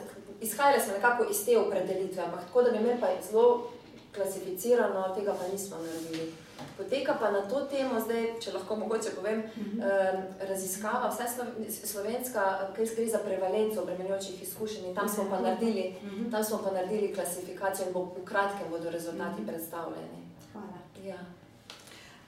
[0.41, 3.69] Izhajali smo nekako iz te opredelitve, ampak tako, da bi imeli pa zelo
[4.15, 6.33] klasificirano, tega pa nismo naredili.
[6.77, 10.15] Poteka pa na to temo, zdaj, če lahko mogoče povem, uh -huh.
[10.15, 15.95] um, raziskava, vse slovenska, kaj gre za prevalenco obremenjujočih izkušenj in tam smo pa naredili,
[16.03, 16.31] uh -huh.
[16.31, 19.49] tam smo pa naredili klasifikacijo in bo v kratkem bodo rezultati uh -huh.
[19.49, 20.19] predstavljeni.
[20.53, 20.79] Hvala.
[21.05, 21.19] Ja.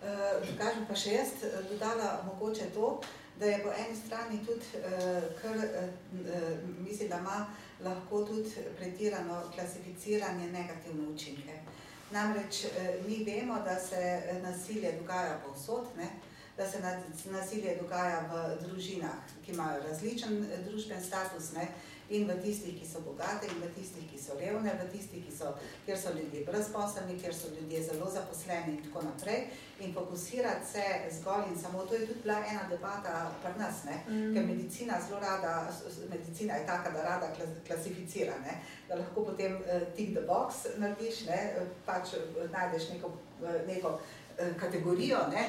[0.03, 1.29] Uh, kažem pa še jaz
[1.71, 3.01] dodala mogoče to,
[3.39, 5.89] da je po eni strani tudi, uh, kar uh,
[6.79, 7.47] mislim, da ima
[7.81, 11.59] lahko tudi pretirano klasificiranje negativne učinke.
[12.11, 16.09] Namreč eh, mi vemo, da se nasilje dogaja povsod, ne?
[16.57, 16.79] da se
[17.31, 21.69] nasilje dogaja v družinah, ki imajo različen družben status, ne?
[22.11, 25.33] In v tistih, ki so bogate, in v tistih, ki so revne, v tistih, ki
[25.33, 25.55] so,
[25.87, 29.47] kjer so ljudje brezposobni, kjer so ljudje zelo zaposleni in tako naprej.
[29.81, 30.85] In fokusirati se
[31.19, 33.97] zgolj in samo to je tudi bila ena debata pri nas, ne?
[34.09, 34.35] Mm.
[34.35, 35.73] ker medicina zelo rada,
[36.11, 37.29] medicina je taka, da rada
[37.67, 38.61] klasificira, ne?
[38.89, 41.67] da lahko potem uh, tick the box narediš, ne?
[41.87, 42.15] pač
[42.53, 43.11] najdeš neko,
[43.67, 43.99] neko
[44.61, 45.49] kategorijo, ne?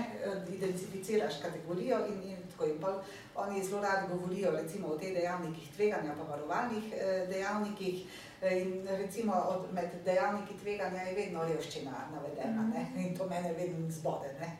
[0.53, 2.93] identificiraš kategorijo in, in tako in pol.
[3.35, 8.07] Oni zelo radi govorijo recimo o teh dejavnikih tveganja, pa varovalnih eh, dejavnikih.
[8.41, 12.81] Eh, in recimo od, med dejavniki tveganja je vedno revščina navedena ne?
[12.81, 12.99] Mhm.
[12.99, 14.33] in to mene vedno zbode.
[14.39, 14.57] Ne?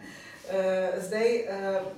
[0.49, 1.45] Eh, zdaj,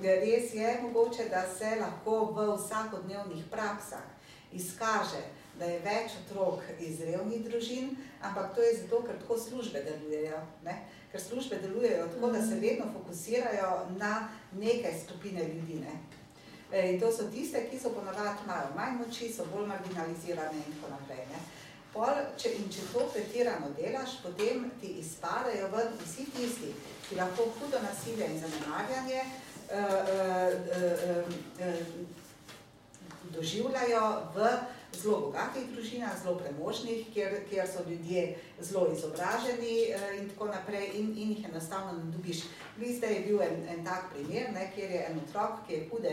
[0.02, 4.06] res je mogoče, da se lahko v vsakodnevnih praksah
[4.52, 5.22] izkaže,
[5.58, 10.38] da je več otrok iz revnih družin, ampak to je zato, ker tako službe delujejo.
[10.64, 10.78] Ne?
[11.12, 12.60] Ker službe delujejo tako, da se mhm.
[12.60, 15.74] vedno fokusirajo na neke skupine ljudi.
[15.74, 15.94] Ne?
[16.72, 20.74] E, in to so tiste, ki so ponavadi imajo manj moči, so bolj marginalizirane in
[20.74, 21.24] tako naprej.
[21.32, 21.40] Ne?
[21.92, 26.74] Pol, če, in če to pretirano delaš, potem ti izpadajo ven vsi tisti,
[27.08, 31.32] ki lahko hudo nasilje in zanemarjanje uh, uh, uh,
[31.64, 32.18] uh,
[33.32, 34.50] doživljajo v
[35.02, 40.90] zelo bogatih družinah, zelo premožnih, kjer, kjer so ljudje zelo izobraženi eh, in tako naprej
[40.94, 42.42] in, in jih enostavno ne dobiš.
[42.78, 46.12] Zdaj je bil en, en tak primer, ne, kjer je en otrok, ki je hude,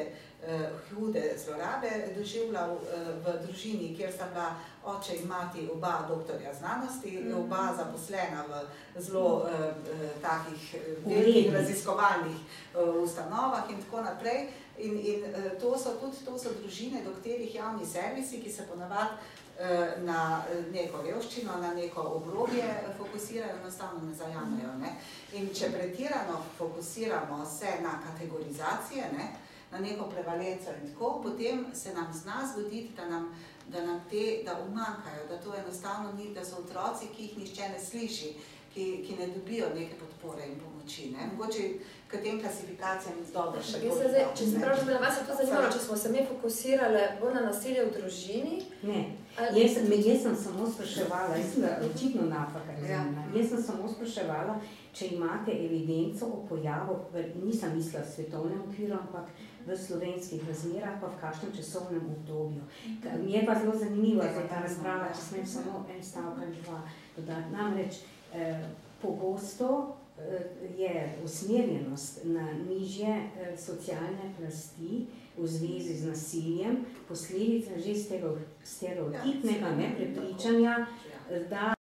[0.90, 2.82] hude zlorabe doživljal uh,
[3.26, 4.56] v družini, kjer sta bila
[4.86, 7.46] oče in mati oba doktorja znanosti, mm -hmm.
[7.46, 14.48] oba zaposlena v zelo uh, uh, takih velikih raziskovalnih uh, ustanovah in tako naprej.
[14.78, 18.68] In, in uh, to, so tudi, to so družine, do katerih javni servisi, ki se
[18.68, 19.14] ponavadi
[19.60, 20.42] uh, na
[20.72, 22.64] neko revščino, na neko obrobje
[22.98, 24.74] fokusirajo, enostavno ne zajamejo.
[24.80, 24.96] Ne?
[25.34, 29.45] In če pretirano fokusiramo se na kategorizacije, ne?
[29.72, 33.34] Na neko prevalenco in tako, potem se nam zna zgoditi, da nam
[33.68, 37.62] da nam te, da umankajo, da to enostavno ni, da so otroci, ki jih nišče
[37.64, 38.34] ne sliši,
[38.74, 41.10] ki, ki ne dobijo neke podpore in pomoči.
[41.12, 41.30] Ne?
[41.32, 41.64] Mogoče
[42.08, 45.36] k tem klasifikacijam dobro še Jaz se zdaj, če se prav razumela, vas je to
[45.36, 48.62] zanimalo, če smo se mi fokusirali bolj na nasilje v družini.
[48.84, 49.00] Ne,
[49.40, 52.98] ali- jaz, sem- jaz sem samo spraševala, jaz sem očitno napaka Ja.
[53.00, 53.26] razumela.
[53.36, 54.60] Jaz sem samo spraševala,
[54.94, 57.00] če imate evidenco o pojavu,
[57.42, 59.26] nisem mislila v svetovnem okviru, ampak
[59.66, 62.62] v slovenskih razmerah, pa v kakšnem časovnem obdobju.
[63.02, 66.56] Ka- Mi je pa zelo zanimiva zdaj ta razprava, če smem samo en stavek ali
[66.64, 66.82] dva
[67.18, 67.52] dodati.
[67.52, 67.94] Namreč
[68.34, 68.62] eh,
[69.02, 70.46] pogosto eh,
[70.78, 70.94] je
[71.24, 75.06] usmerjenost na nižje eh, socialne plasti
[75.36, 80.88] v zvezi z nasiljem posledica že stereo- stereotipnega Ja, neprepričanja,
[81.26, 81.40] Ja.
[81.50, 81.75] da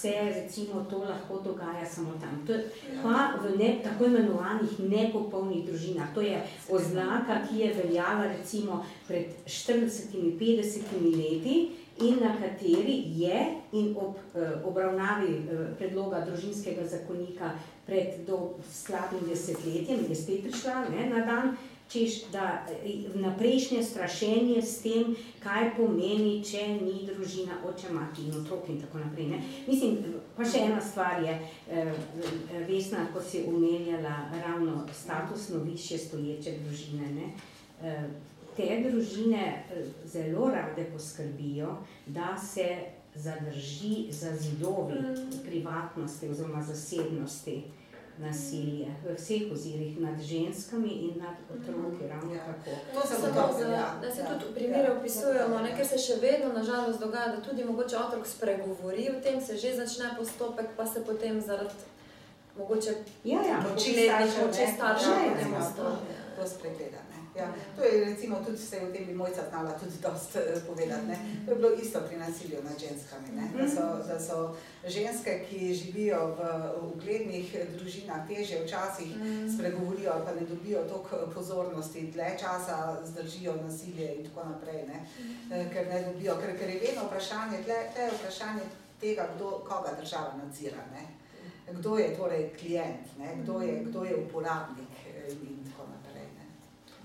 [0.00, 2.46] se recimo to lahko dogaja samo tam.
[2.46, 2.52] To
[3.02, 6.14] pa v ne, tako imenovanih nepopolnih družinah.
[6.14, 11.70] To je oznaka, ki je veljala recimo pred 40-50 leti
[12.00, 17.50] in na kateri je in ob eh, obravnavi eh, predloga družinskega zakonika
[17.86, 21.56] pred do slabim desetletjem je spet prišla ne, na dan,
[21.92, 28.36] češ da eh, vnaprejšnje strašenje s tem, kaj pomeni, če ni družina, oče, mati in
[28.40, 29.26] otrok in tako naprej.
[29.32, 29.42] Ne.
[29.66, 29.98] Mislim,
[30.36, 31.34] pa še ena stvar je,
[31.70, 31.92] eh,
[32.68, 37.12] Vesna, ko si omenjala ravno statusno više stoječe družine.
[37.14, 37.32] Ne.
[37.82, 38.10] Eh,
[38.56, 39.64] Te družine
[40.04, 41.76] zelo rade poskrbijo,
[42.06, 42.66] da se
[43.14, 44.98] zadrži za zidovi
[45.46, 47.62] privatnosti oziroma zasebnosti
[48.20, 52.44] nasilje v vseh ozirih nad ženskami in nad otroki, ravno Ja.
[52.46, 52.70] tako.
[52.94, 53.86] To se Samo dobro za- velja.
[54.02, 54.26] Da se Ja.
[54.30, 59.08] tudi primere opisujemo, ne, ker se še vedno nažalost dogaja, da tudi mogoče otrok spregovori
[59.10, 61.74] o tem, se že začne postopek, pa se potem zaradi
[62.58, 62.90] mogoče
[63.24, 63.60] Ja, ja.
[63.62, 65.96] Moči staršev, moči staršev Ja, potem ja, ustavi.
[66.36, 67.00] To spregleda.
[67.08, 67.19] Ne?
[67.36, 67.52] Ja.
[67.76, 71.06] To je recimo tudi, se o tem bi mojca znala tudi dosti eh, povedati.
[71.06, 71.18] Ne?
[71.46, 73.28] To je bilo isto pri nasilju nad ženskami.
[73.36, 73.50] Ne?
[73.56, 74.56] Da, so, da so
[74.86, 76.40] ženske, ki živijo v
[76.82, 79.14] uglednih družinah, težje včasih
[79.54, 85.06] spregovorijo ali pa ne dobijo toliko pozornosti, dlje časa zdržijo nasilje in tako naprej, ne?
[85.52, 88.62] Eh, ker ne dobijo, ker, ker je vedno vprašanje, tle, tle je vprašanje
[89.00, 90.82] tega, kdo, koga država nadzira.
[90.92, 91.06] Ne?
[91.72, 93.36] Kdo je torej klient, ne?
[93.42, 95.59] Kdo, je, kdo je uporabnik eh, in?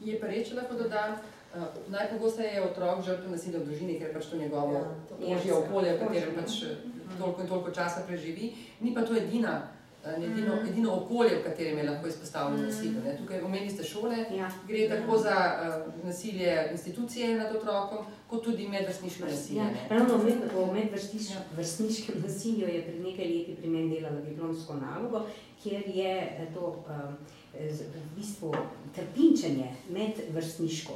[0.03, 1.15] Je pa reč, če lahko dodam,
[1.55, 4.73] uh, najpogosteje je otrok žrtev nasilja v družini, ker pač to njegovo
[5.19, 5.53] Ja, ožje je.
[5.53, 6.75] okolje, v katerem Ožje, pač eh,
[7.17, 8.51] toliko in toliko časa preživi.
[8.81, 9.71] Ni pa to edina,
[10.03, 12.99] eh, edino, edino okolje, v katerem je lahko izpostavljeno nasilju.
[13.03, 13.17] ne.
[13.17, 14.51] Tukaj omenili ste šole, Ja.
[14.67, 19.57] gre tako za uh, nasilje institucije nad otrokom, kot tudi medvrstniško nasilje.
[19.57, 25.25] Ja, ravno med, o medvrstniškem nasilju je pred nekaj leti pri meni delala diplomsko nalogo,
[25.63, 26.13] kjer je
[26.53, 27.17] to um,
[27.59, 28.53] v bistvu
[28.95, 30.93] trpinčenje medvrstniško.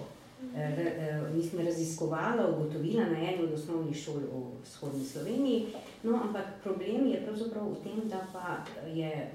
[0.55, 5.66] eh, ra- eh, Mislim, raziskovala, ugotovila na eni od osnovnih šol v vzhodni Sloveniji,
[6.03, 9.32] no, ampak problem je pravzaprav v tem, da pa je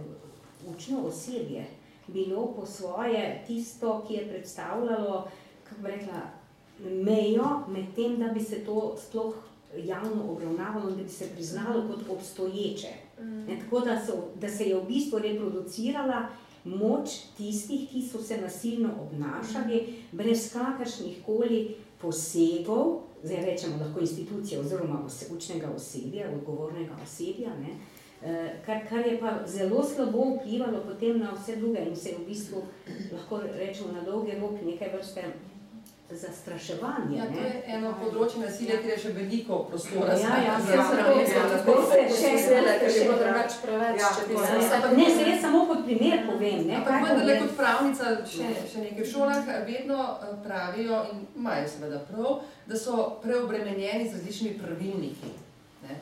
[0.69, 1.67] učno osebje
[2.07, 5.29] bilo po svoje tisto, ki je predstavljalo,
[5.65, 6.21] kako bi rekla,
[6.81, 9.35] mejo med tem, da bi se to sploh
[9.77, 12.89] javno obravnavalo in da bi se priznalo kot obstoječe.
[13.49, 16.29] Ne, tako da, so, da se je v bistvu reproducirala
[16.65, 24.61] moč tistih, ki so se nasilno obnašali, brez kakršnih koli posegov, zdaj rečemo lahko institucije
[24.61, 27.77] oziroma ose, učnega osebja, odgovornega osebja, ne,
[28.23, 32.27] eh, kar, kar je pa zelo slabo vplivalo potem na vse druge in se v
[32.27, 32.63] bistvu
[33.13, 35.23] lahko rečemo na dolgi rok nekaj vrste
[36.11, 37.17] zastraševanje.
[37.17, 40.61] Ja, to je eno področje nasilja, kjer je še veliko prostora Ja, ja, ja, ja,
[40.61, 44.37] za- ja, se še- Vzele, ker je bilo drugače preveč, Ja, če se je.
[44.59, 46.67] vse Ne, se jaz samo kot primer povem.
[46.67, 47.43] Ne, Ampak vendarle povem.
[47.43, 52.31] kot pravnica še, še nekaj v šolah vedno eh, pravijo in imajo seveda prav,
[52.67, 55.31] da so preobremenjeni z različnimi pravilniki.
[55.83, 55.95] Ne?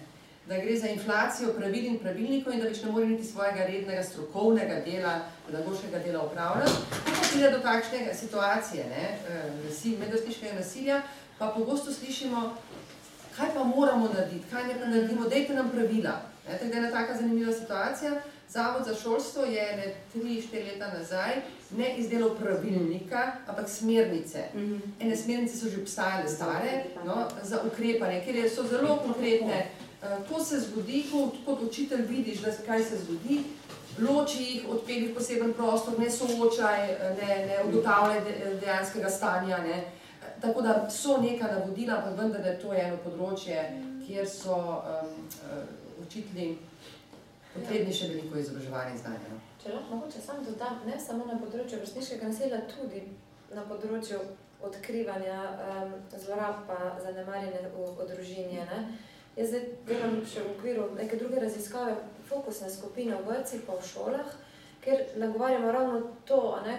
[0.49, 4.03] Da gre za inflacijo pravil in pravilnikov in da več ne more niti svojega rednega
[4.03, 5.13] strokovnega dela,
[5.47, 6.73] pedagoškega dela upravljati.
[7.05, 11.03] Pa pride do takšne situacije, ne, eh, nasilja, medvrstniškega nasilja,
[11.39, 12.57] pa pogosto slišimo,
[13.37, 16.21] kaj pa moramo narediti, kaj ne naredimo, dajte nam pravila.
[16.49, 18.21] Ne, tako da je ena taka zanimiva situacija.
[18.49, 21.41] Zavod za šolstvo je ne 3-4 leta nazaj
[21.77, 24.39] ne izdelal pravilnika, ampak smernice.
[24.55, 24.77] Mhm.
[25.01, 29.67] Ene smernice so že obstajale stare no, za ukrepanje, ker so zelo konkretne.
[30.03, 33.43] Eh, Ko se zgodi, ko kot učitelj vidiš, da kaj se zgodi,
[34.01, 36.87] loči jih, odpelji v poseben prostor, ne soočaj,
[37.21, 39.59] ne, ne ugotavljaj de- dejanskega stanja.
[39.59, 39.85] Ne.
[40.41, 43.63] Tako da so neka navodila, ampak vendar je to eno področje,
[44.03, 45.29] kjer so um,
[46.03, 46.59] učitelji
[47.55, 49.29] potrebni še veliko izobraževanja in znanja.
[49.31, 49.39] no.
[49.63, 53.05] Če lahko mogoče samo dodam, ne samo na področju vrstniškega nasilja, tudi
[53.55, 54.19] na področju
[54.63, 55.39] odkrivanja
[55.69, 58.59] um, zlorab pa zanemarjanja v, v družini.
[58.67, 58.83] Ne?
[59.37, 61.95] Jaz zdaj delam še v okviru neke druge raziskave,
[62.29, 64.33] fokusne skupine v vrtcih pa v šolah,
[64.85, 66.75] ker nagovarjamo ravno to, ne,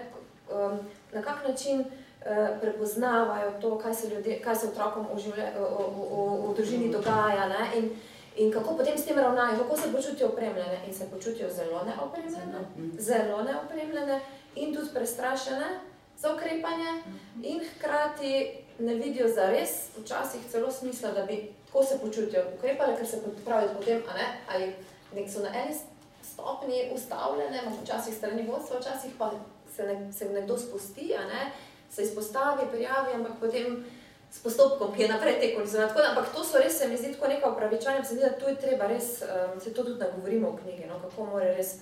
[0.53, 0.77] um,
[1.13, 5.63] na kak način uh, prepoznavajo to, kaj se, ljudje, kaj se otrokom v, življe, v,
[5.63, 7.89] v, v, v družini dogaja ne, in,
[8.37, 12.61] in kako potem s tem ravnajo, kako se počutijo opremljene in se počutijo zelo neopremljene,
[12.99, 14.19] zelo neopremljene
[14.61, 15.73] in tudi prestrašene
[16.21, 17.01] za ukrepanje
[17.41, 22.97] in hkrati ne vidijo za res včasih celo smisla, da bi tako se počutijo ukrepale,
[22.97, 24.75] ker se pravijo potem, a ne, ali
[25.13, 25.75] nek so na eni
[26.23, 29.31] stopni ustavljene, včasih strani vodstva, včasih pa
[29.75, 31.51] se, ne, se nekdo spusti, a ne,
[31.89, 33.85] se izpostavi, prijavi, ampak potem
[34.31, 35.65] s postopkom, ki je naprej tekel.
[35.71, 38.37] Tako, ampak to so res, se mi zdi, tako neka upravičanja, se mi zdi, da
[38.37, 41.75] tu je treba res, um, se to tudi nagovorimo v knjigi, no, kako mora res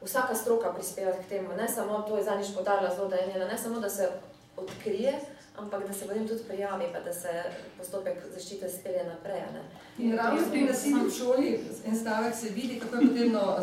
[0.00, 3.48] vsaka stroka prispevati k temu, ne samo, to je zadnjič podarila zelo, da je njena,
[3.48, 4.08] ne samo, da se
[4.56, 5.20] odkrije,
[5.56, 7.28] ampak da se potem tudi prijavi, pa da se
[7.78, 9.40] postopek zaščite spelje naprej.
[9.54, 9.62] Ne.
[9.98, 13.58] In ravno pri nasilju v šoli en stavek se vidi, kako je potrebno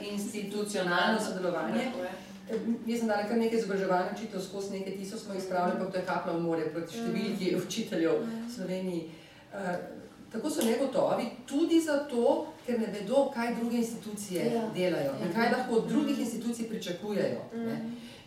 [0.00, 1.90] medinstitucionalno sodelovanje.
[2.86, 6.06] Jaz sem dala kar nekaj izobraževanja učitelj skozi nekaj tisoč smo izpravili, pa to je
[6.06, 9.02] kapla v morje proti številki učiteljev v Sloveniji.
[9.50, 9.56] Uh,
[10.32, 14.62] tako so negotovi tudi zato, ker ne vedo, kaj druge institucije ja.
[14.74, 17.40] delajo in kaj lahko od drugih institucij pričakujejo.
[17.54, 17.78] Ne.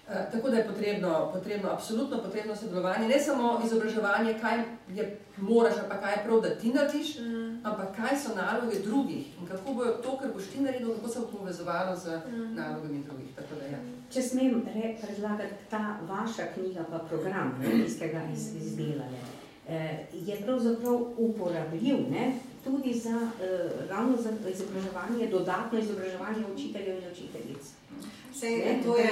[0.07, 4.63] Uh, tako da je potrebno, potrebno, absolutno potrebno sodelovanje, ne samo izobraževanje, kaj
[4.95, 7.61] je moraš, pa kaj je prav, da ti narediš, mm.
[7.63, 11.19] ampak kaj so naloge drugih in kako bojo to, kar boš ti naredil, kako se
[11.19, 12.55] bo povezovalo z mm.
[12.55, 13.35] nalogami drugih.
[13.35, 13.79] Tako da, ja.
[14.13, 14.65] Če smem
[15.01, 19.17] predlagati ta vaša knjiga, pa program, ne, ki ste ga iz, izdelali,
[19.67, 22.33] eh, je pravzaprav uporabljiv ne,
[22.63, 27.73] tudi za, eh, ravno za izobraževanje, dodatno izobraževanje učiteljev in učiteljic.
[28.39, 29.09] Sej, to je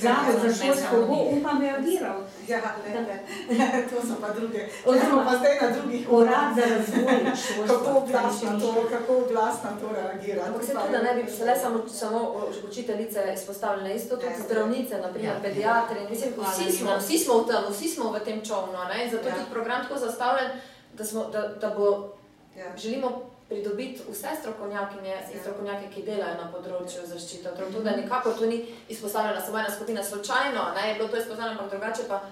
[0.00, 2.20] Zavod za šolsko bo upam reagiral.
[2.48, 2.60] Ja,
[2.94, 3.00] ne,
[3.48, 3.86] ne.
[3.90, 4.68] to so pa druge.
[4.86, 6.06] Oziroma pa zdaj na drugih.
[6.10, 7.78] Urad za razvoj šolstva.
[7.78, 10.44] Kako glasno to, kako glasno to reagira.
[10.46, 15.36] Ampak se tudi, da ne bi bile samo, samo učiteljice izpostavljene, isto tudi zdravnice, naprimer
[15.36, 15.40] ja.
[15.42, 16.00] pediatri.
[16.10, 19.08] Mislim, vsi smo, vsi smo v tem, vsi smo v tem čovnu, ne?
[19.10, 19.34] zato ja.
[19.34, 20.50] tudi program tako zastavljen,
[20.94, 22.08] da, smo, da, da bo,
[22.56, 22.76] ja.
[22.76, 27.72] želimo pridobiti vse strokovnjakinje in strokovnjake, ki delajo na področju zaščite otrok.
[27.74, 31.58] Tudi, da nikako to ni izpostavljena samo ena skupina slučajno, ne, je bilo to izpostavljeno,
[31.58, 32.22] ampak drugače pa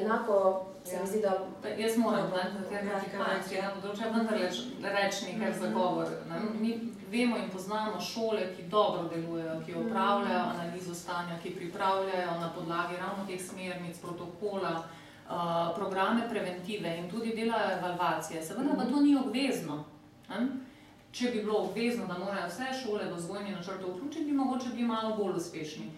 [0.00, 1.00] enako se ja.
[1.00, 1.32] mi zdi, da...
[1.78, 4.38] Jaz moram povedati, ker nekaj reči na področju, vendar
[5.02, 6.12] reči nekaj za govor.
[6.28, 6.40] Ne.
[6.60, 6.76] Mi
[7.10, 13.00] vemo in poznamo šole, ki dobro delujejo, ki upravljajo analizo stanja, ki pripravljajo na podlagi
[13.00, 14.78] ravno teh smernic, protokola,
[15.28, 18.40] Uh, programe preventive in tudi delajo evalvacije.
[18.42, 19.84] Seveda pa to ni obvezno.
[21.12, 24.88] Če bi bilo obvezno, da morajo vse šole v vzgojni načrt vključiti, bi mogoče bili
[24.88, 25.88] malo bolj uspešni.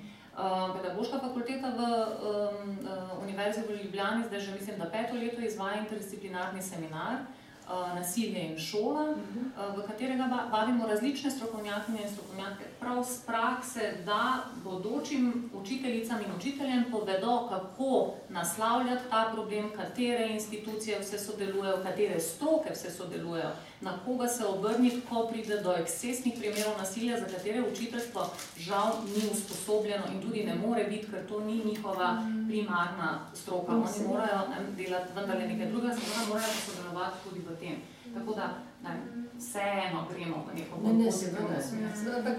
[0.76, 2.78] Pedagoška fakulteta v um,
[3.22, 8.58] Univerzi v Ljubljani zdaj že mislim, da peto leto izvaja interdisciplinarni seminar, uh, nasilje in
[8.58, 12.70] šola, uh, v katerega vabimo različne strokovnjakinje in strokovnjake.
[12.80, 21.00] Prav z prakse, da bodočim učiteljicam in učiteljem povedo, kako naslavljati ta problem, katere institucije
[21.00, 23.50] vse sodelujejo, katere stroke vse sodelujejo,
[23.80, 29.22] na koga se obrniti, ko pride do ekscesnih primerov nasilja, za katere učiteljstvo žal ni
[29.32, 33.72] usposobljeno in tudi ne more biti, ker to ni njihova primarna stroka.
[33.72, 34.40] Oni morajo
[34.76, 37.76] delati vendarle nekaj drugega, se morajo sodelovati tudi v tem.
[38.14, 39.00] Tako da ne,
[39.38, 42.36] vseeno gremo v neko bolj pozitivno smer.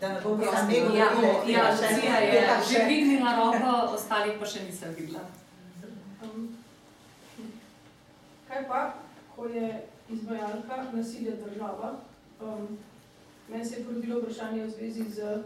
[0.00, 1.04] Da ne bo bila nekaj Ja,
[1.46, 5.20] ja, Lucija je že dvignila roko, ostalih pa še nisem videla.
[8.48, 8.94] Kaj pa,
[9.36, 11.96] ko je izvajalka nasilja država,
[12.40, 12.78] um,
[13.48, 15.42] meni se je porodilo vprašanje v zvezi z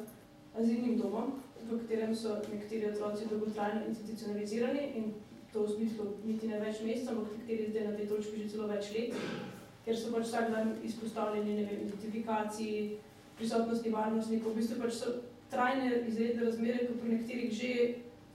[0.59, 1.33] azilnim domom,
[1.71, 5.13] v katerem so nekateri otroci dolgotrajno institucionalizirani in
[5.53, 8.69] to v smislu niti ne več mesecev, ampak nekateri zdaj na tej točki že celo
[8.71, 9.17] več let,
[9.85, 12.99] ker so pač vsak dan izpostavljeni ne vem, identifikaciji,
[13.39, 15.15] prisotnosti varnostnikov, v bistvu pač so
[15.51, 17.71] trajne izredne razmere, ko pri nekaterih že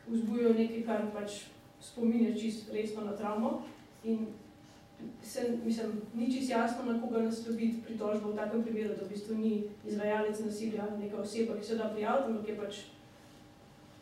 [0.08, 1.44] vzbujajo nekaj, kar pač
[1.82, 3.62] spominja čisto resno na travmo
[4.04, 4.28] in
[5.24, 9.36] se, mislim, ni čisto jasno, na koga nasloviti pritožbo v takem primeru, da v bistvu
[9.36, 12.76] ni izvajalec nasilja neka oseba, ki se da prijaviti, ampak je pač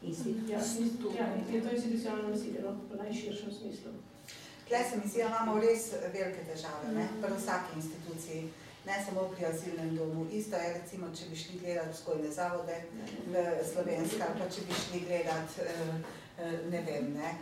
[0.01, 1.15] institut.
[1.19, 3.91] Ja, je to institucionalno nasilje, no, v najširšem smislu.
[4.67, 8.49] Tle se mi zdi, da imamo res velike težave, ne, pri vsaki instituciji,
[8.85, 10.27] ne samo pri azilnem domu.
[10.31, 12.77] Isto je, recimo, če bi šli gledati vzgojne zavode
[13.73, 15.65] slovenska, pa če bi šli gledati,
[16.71, 17.33] ne vem, ne,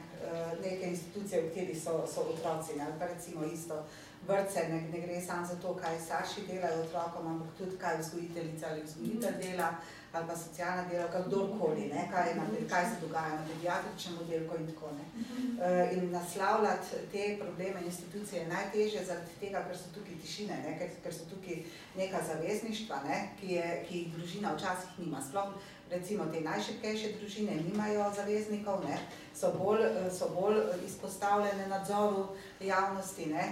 [0.63, 3.85] neke institucije, v kateri so, so otroci, ne, pa recimo isto
[4.27, 8.67] vrtce ne, ne gre samo za to, kaj starši delajo otrokom, ampak tudi kaj vzgojiteljica
[8.69, 9.75] ali vzgojitelj dela
[10.11, 14.67] ali pa socialna delavka, kdorkoli, ne, kaj, na, kaj se dogaja na pediatričnem oddelku in
[14.67, 15.05] tako ne.
[15.13, 20.77] Uh, in naslavljati te probleme institucije je najtežje zaradi tega, ker so tukaj tišine, ne,
[20.79, 21.63] ker, ker so tukaj
[21.97, 25.21] neka zavezništva, ne, ki, je, ki jih družina včasih nima.
[25.29, 25.53] Sploh
[25.91, 28.97] recimo te najšipkejše družine nimajo zaveznikov, ne,
[29.35, 32.27] so, bolj, so bolj izpostavljene nadzoru
[32.59, 33.45] javnosti, ne,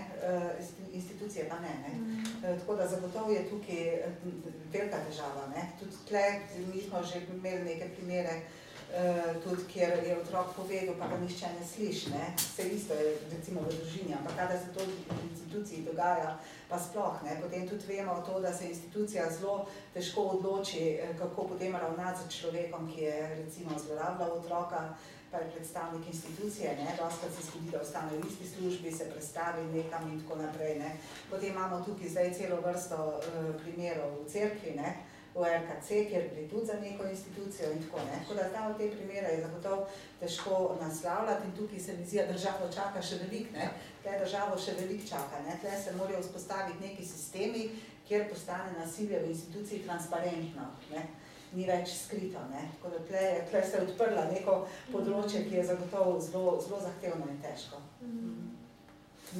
[0.94, 1.74] institucije pa ne.
[1.84, 2.60] ne.
[2.60, 4.04] Tako da zagotovo je tukaj
[4.74, 5.48] velika težava.
[5.56, 5.72] Ne.
[5.80, 6.26] Tudi tle,
[6.74, 8.42] mi smo že imeli neke primere,
[9.44, 12.10] tudi kjer je otrok povedal, pa ga nišče ne sliši.
[12.10, 12.34] Ne.
[12.38, 16.38] Vse isto je recimo v družini, ampak kada se to v instituciji dogaja,
[16.70, 17.24] pa sploh.
[17.24, 17.36] Ne.
[17.42, 22.88] Potem tudi vemo to, da se institucija zelo težko odloči, kako potem ravnati z človekom,
[22.92, 24.96] ki je recimo zlorabljal otroka,
[25.32, 29.64] pa je predstavnik institucije, ne, dostkrat se zgodi, da ostane v isti službi, se prestavi
[29.64, 30.80] nekam in tako naprej.
[30.80, 30.98] Ne.
[31.30, 33.22] Potem imamo tukaj zdaj celo vrsto uh,
[33.64, 34.96] primerov v cerkvi, ne,
[35.36, 38.20] v RKC, kjer gre tudi za neko institucijo in tako ne.
[38.22, 39.88] Tako da tam v te primere je zagotovo
[40.20, 43.70] težko naslavljati in tukaj se mi zdi, da državo čaka še velik, ne.
[44.04, 45.58] Tle državo še velik čaka, ne.
[45.62, 47.70] Tle se morajo vzpostaviti neki sistemi,
[48.08, 51.08] kjer postane nasilje v instituciji transparentno, ne
[51.56, 52.42] ni več skrito.
[52.52, 52.68] Ne?
[52.76, 54.58] Tako da tle, tle se je odprla neko
[54.92, 57.82] področje, ki je zagotovo zelo, zelo zahtevno in težko.
[58.02, 58.65] Ne,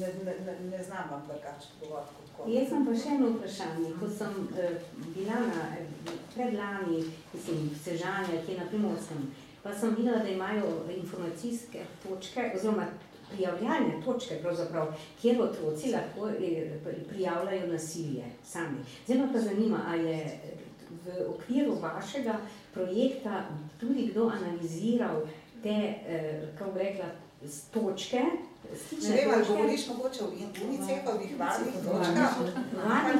[0.00, 2.26] ne, ne, ne znam vam drugače govoriti.
[2.56, 3.90] Jaz sem pa še eno vprašanje.
[4.00, 4.78] Ko sem eh,
[5.14, 5.64] bila na
[6.34, 7.02] predlani,
[7.34, 9.26] mislim, Sežanja, ki je na Primorskem,
[9.62, 12.86] pa sem videla, da imajo informacijske točke, oziroma
[13.30, 14.38] prijavljalne točke,
[15.20, 16.28] kjer otroci lahko
[17.08, 18.84] prijavljajo nasilje sami.
[19.06, 20.40] Zdaj pa zanima, ali je
[21.06, 22.36] v okviru vašega
[22.74, 23.44] projekta
[23.80, 25.22] tudi kdo analiziral
[25.62, 25.74] te,
[26.08, 27.06] eh, kako bi rekla,
[27.72, 28.22] točke,
[29.02, 30.28] Ne vem, ali govoriš mogoče o
[30.66, 32.32] UNICEF-ovih varnih točkah?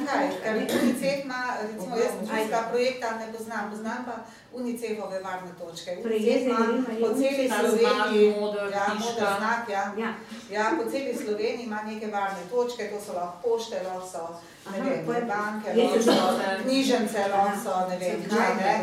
[0.07, 4.15] Kaj, ker UNICEF ima, recimo jaz tistega projekta ne poznam, poznam pa
[4.59, 5.91] UNICEF-ove varne točke.
[5.93, 6.57] Ima
[7.01, 8.27] po celi Sloveniji,
[8.73, 10.13] ja, moder znak, ja.
[10.51, 14.23] Ja, po celi Sloveniji ima neke varne točke, to so lahko pošte, lahko so,
[14.71, 16.15] ne vem, banke, lahko so
[16.63, 18.73] knjižence, lahko so, ne vem, kaj, ne.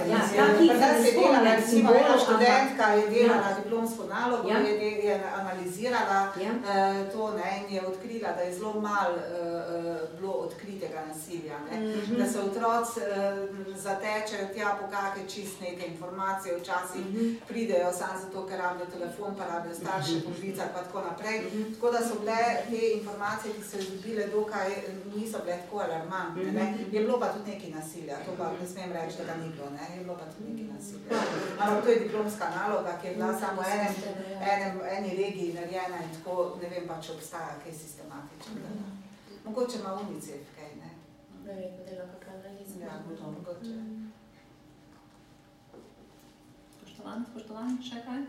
[0.68, 7.32] Pa da se dela, recimo, ena študentka je delala diplomsko nalogo, je analizirala uh, to
[7.36, 11.56] ne, in je odkrila, da je zelo malo uh, bilo odkritega nasilja.
[11.70, 11.80] Ne.
[11.80, 12.18] Mm -hmm.
[12.18, 17.28] Da se otroci uh, zatečejo tja po kakšne čist neke informacije, včasih mm -hmm.
[17.48, 21.38] pridejo samo zato, ker rabijo telefon, pa rabijo starše poklicati pa tako naprej.
[21.40, 21.74] Mm -hmm.
[21.74, 22.40] Tako da so bile
[22.70, 24.68] te informacije, ki so jih dobile dokaj,
[25.14, 26.50] niso bile tako alarmantne.
[26.52, 26.94] Mm -hmm.
[26.94, 29.66] Je bilo pa tudi nekaj nasilja, to pa ne smem reči, da ga ni bilo,
[29.76, 29.84] ne.
[29.96, 31.08] je bilo pa tudi nekaj nasilja.
[31.60, 33.94] Ampak to je diplomska naloga, ki je bila samo enem,
[34.52, 38.70] enem, eni regiji narejena in tako ne vem pa, če obstaja kaj sistematičnega.
[38.74, 39.04] Mm -hmm.
[39.44, 40.90] Mogoče ima UNICEF kaj, ne?
[41.44, 42.84] Verjetno dela kakšna analiza.
[42.84, 43.74] Ja, to mogoče.
[43.76, 44.03] Mm.
[47.24, 48.24] Spoštovani, spoštovani, še kaj?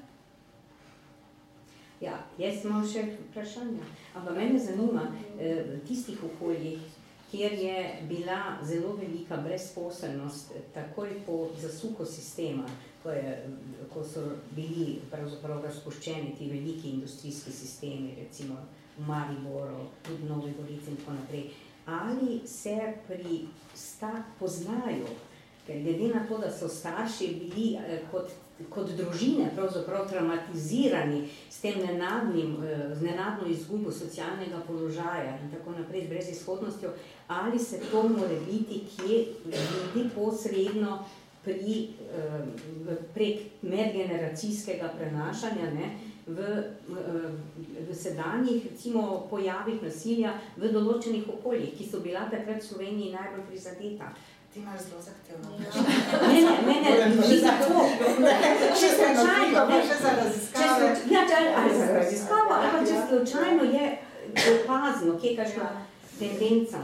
[2.04, 3.88] Ja, jaz imam še vprašanja.
[4.16, 6.84] Ampak mene zanima, v tistih okoljih,
[7.32, 7.78] kjer je
[8.10, 12.68] bila zelo velika brezposelnost takoj po zasuku sistema,
[13.04, 13.34] ko, je,
[13.94, 14.24] ko so
[14.56, 18.60] bili pravzaprav razpuščeni ti veliki industrijski sistemi, recimo
[18.98, 21.50] v Mariboru, tudi Novi Gorici in tako naprej,
[21.86, 22.78] ali se
[23.08, 23.44] pri
[23.76, 25.12] sta poznajo,
[25.68, 27.68] ker glede na to, da so starši bili
[28.12, 28.32] kot,
[28.70, 29.50] kot družine
[30.10, 32.56] traumatizirani s tem nenadnim,
[32.94, 36.94] z nenadno izgubo socialnega položaja in tako naprej, z brezizhodnostjo,
[37.28, 41.04] ali se to more biti kje ljudi posredno
[41.44, 41.90] pri,
[43.14, 45.90] prek medgeneracijskega prenašanja ne,
[46.28, 46.42] v,
[47.90, 53.46] v sedanjih recimo, pojavih nasilja v določenih okoljih, ki so bila takrat v Sloveniji najbolj
[53.52, 54.10] prizadeta.
[54.56, 57.80] Ti imaš zelo zahtevno Ne, ne, ne, ne, ni tako.
[58.80, 60.86] Če slučajno, ne, še za raziskave.
[61.12, 61.24] Ja,
[61.58, 63.90] ali za raziskavo, ampak če slučajno je
[64.54, 65.68] opazno, kje kakšna
[66.20, 66.80] tendenca.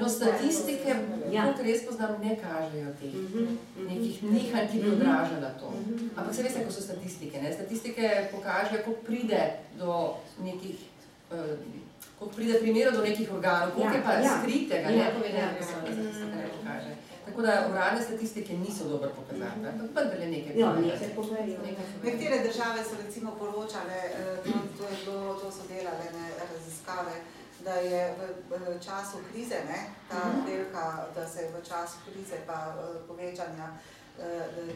[0.00, 0.96] No, statistike,
[1.30, 1.46] ja.
[1.46, 3.54] kot res poznam, ne kažejo teh uh -huh.
[3.86, 5.66] nekih nihanj, ki bi odražala to.
[5.66, 6.08] Uh -huh.
[6.16, 7.42] Ampak se veste, ko so statistike.
[7.42, 7.52] Ne?
[7.52, 9.42] Statistike pokažejo, koliko pride
[9.78, 10.76] do nekih,
[12.18, 14.38] koliko pride primerov do nekih organov, koliko ja, je pa ja.
[14.38, 15.68] skritega, ja, nepovedenega, ja, ja.
[15.70, 16.92] statistika ne pokaže.
[17.26, 20.52] Tako da uradne statistike niso dober pokazatelj, ampak vendar je nekaj.
[20.60, 21.76] Ja, nekaj povedali.
[22.04, 23.98] Nekatere države so recimo poročale,
[24.44, 27.14] to, to, je bilo, to so delale ne, raziskave,
[27.64, 30.46] da je v, v času krize, ne, ta mhm.
[30.46, 32.58] velika, da se je v času krize pa
[33.08, 33.68] povečanja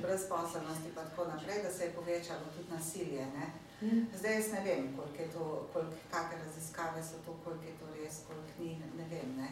[0.02, 3.24] brezposobnosti pa tako naprej, da se je povečalo tudi nasilje.
[3.36, 3.46] Ne.
[3.82, 4.06] Mm.
[4.18, 7.86] Zdaj jaz ne vem, koliko je to, koliko, kakve raziskave so to, koliko je to
[7.96, 9.36] res, koliko ni, ne vem.
[9.36, 9.50] Ne.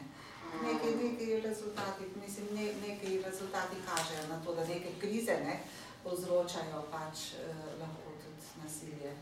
[0.62, 5.60] Neki, neki, rezultati, mislim, ne, neki rezultati kažejo na to, da neke krize ne,
[6.04, 9.12] povzročajo pač eh, lahko tudi nasilje.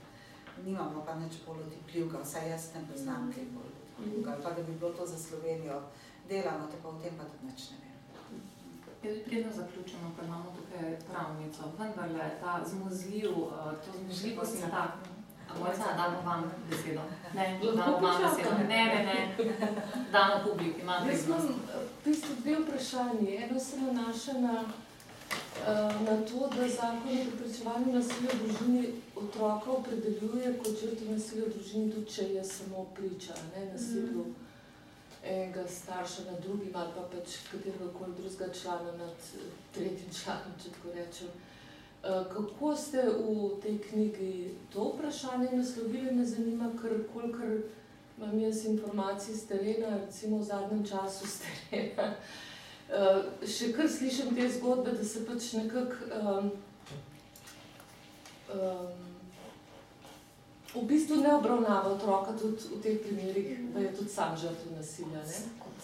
[0.65, 4.73] Nimamo pa nič bolj otipljivka, vsaj jaz ne poznam kaj bolj otipljivka, pa da bi
[4.73, 5.83] bilo to za Slovenijo
[6.29, 7.96] delano, tako o tem pa tudi nič ne vem.
[9.03, 13.51] Jaz bi predno zaključeno, ker imamo tukaj pravnico, vendar le ta zmozljiv, uh,
[13.85, 14.91] to zmozljivost in tak.
[15.61, 17.01] Mojca, damo vam besedo.
[17.35, 18.51] Ne, damo vam besedo.
[18.69, 19.37] Ne, ne, ne.
[20.13, 23.37] Damo publiki, imam Jaz imam v bistvu dve vprašanje.
[23.45, 29.71] Eno se nanaša na, uh, na to, da zakon o preprečevanju nasilja v družini otroka
[29.71, 34.27] opredeljuje kot žrtev nasilja v družini, tudi če je samo priča, ne, nasilju.
[34.27, 34.46] Mm
[35.27, 39.15] enega starša nad drugim ali pa pač katerega koli drugega člana nad
[39.75, 41.29] tretjim članom, če tako rečem.
[42.07, 47.59] Eh, kako ste v tej knjigi to vprašanje naslovili, me zanima, ker kolikor
[48.19, 52.15] imam jaz informacij z terena, recimo v zadnjem času z terena,
[52.89, 56.51] eh, še kar slišim te zgodbe, da se pač nekako um,
[58.55, 59.16] um,
[60.83, 65.23] v bistvu ne obravnava otroka tudi v teh primerih, da je tudi sam žrtev nasilja.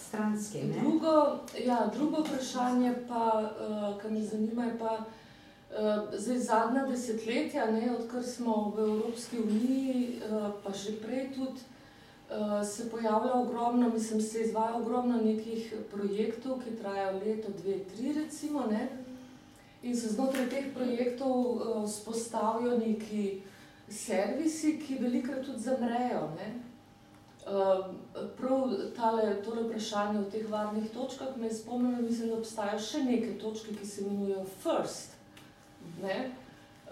[0.07, 0.81] Stranski, ne?
[0.81, 7.71] Drugo, ja, drugo vprašanje, pa, uh, kar me zanima, je pa uh, zdaj zadnja desetletja,
[7.71, 11.65] ne, odkar smo v Evropski uniji, uh, pa še prej tudi,
[12.29, 18.13] uh, se pojavlja ogromno, mislim, se izvaja ogromno nekih projektov, ki trajajo leto, dve, tri
[18.13, 18.89] recimo, ne,
[19.83, 23.41] in se znotraj teh projektov uh, spostavijo neki
[23.89, 26.29] servisi, ki velikrat tudi zamrejo.
[27.43, 27.85] Uh,
[28.37, 33.33] prav tale, tole vprašanje o teh varnih točkah me spomnilo, mislim, da obstajajo še neke
[33.39, 35.17] točke, ki se imenujejo FIRST.
[36.03, 36.31] Ne?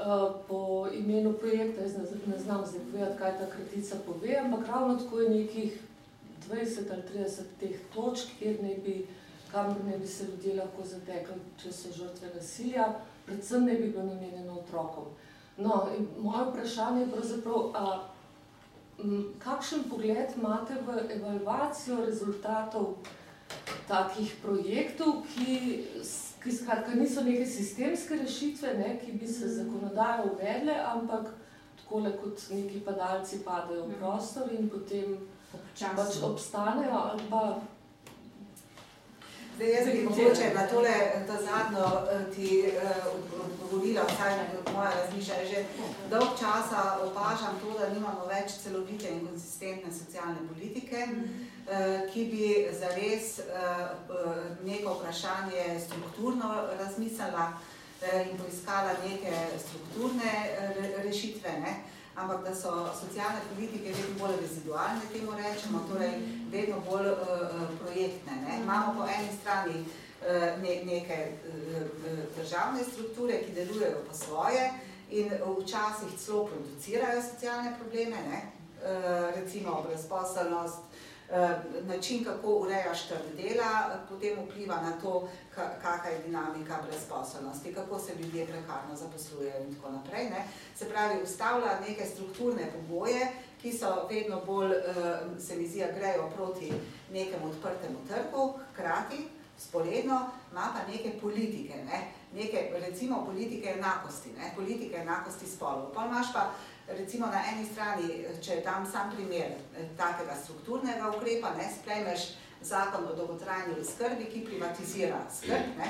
[0.02, 4.68] Uh, po imenu projekta, jaz ne, ne znam zdaj povedati, kaj ta kratica pove, ampak
[4.68, 5.80] ravno tako je nekih
[6.50, 9.06] 20 ali 30 teh točk, kjer ne bi,
[9.52, 12.88] kamor ne bi se ljudje lahko zatekli, če so žrtve nasilja,
[13.26, 15.14] predvsem ne bi bilo namenjeno otrokom.
[15.62, 15.86] No,
[16.20, 17.99] moje vprašanje je pravzaprav, a,
[18.99, 22.95] m, kakšen pogled imate v evalvacijo rezultatov
[23.88, 25.86] takih projektov, ki,
[26.43, 31.34] ki skratka, niso neke sistemske rešitve, ne, ki bi se zakonodajo uvedle, ampak
[31.91, 35.18] takole kot neki padalci padajo v prostor in potem
[35.76, 37.59] pač obstanejo ali pa
[39.62, 40.93] Zdaj, jaz bi mogoče na tole,
[41.28, 43.14] to zadnjo eh, ti uh,
[43.45, 44.34] odgovorila, vsaj
[44.74, 45.45] moja razmišljanja.
[45.45, 45.66] Že
[46.09, 52.47] dolg časa opažam to, da nimamo več celovite in konsistentne socialne politike, uh, ki bi
[52.80, 53.39] zares
[54.66, 56.49] neko vprašanje strukturno
[56.80, 57.53] razmislila
[58.32, 59.34] in poiskala neke
[59.66, 60.34] strukturne
[61.05, 61.51] rešitve.
[61.59, 61.74] Ne?
[62.22, 66.13] Ampak da so socialne politike vedno bolj rezidualne, temu rečemo, torej
[66.51, 67.17] vedno bolj uh,
[67.82, 68.34] projektne.
[68.45, 68.59] Ne?
[68.63, 71.88] Imamo po eni strani uh, ne, neke uh,
[72.38, 74.72] državne strukture, ki delujejo po svoje
[75.09, 78.41] in včasih celo producirajo socialne probleme, ne?
[78.82, 80.80] Uh, recimo brezposelnost,
[81.82, 88.15] način, kako urejaš trg dela, potem vpliva na to, kakšna je dinamika brezposobnosti, kako se
[88.15, 90.29] ljudje prekarno zaposlujejo in tako naprej.
[90.29, 90.47] Ne.
[90.75, 93.27] Se pravi, ustavlja neke strukturne pogoje,
[93.61, 96.71] ki so vedno bolj, eh, se mi zdi, grejo proti
[97.11, 99.27] nekemu odprtemu trgu, hkrati,
[99.57, 102.07] sporedno, ima pa neke politike, ne.
[102.34, 104.53] neke, recimo politike enakosti, ne.
[104.55, 105.93] politike enakosti spolov.
[105.93, 106.51] Pa imaš pa
[106.98, 112.32] recimo na eni strani, če dam sam primer eh, takega strukturnega ukrepa, ne, sprejmeš
[112.62, 115.88] zakon o dolgotrajni skrbi, ki privatizira skrb, ne,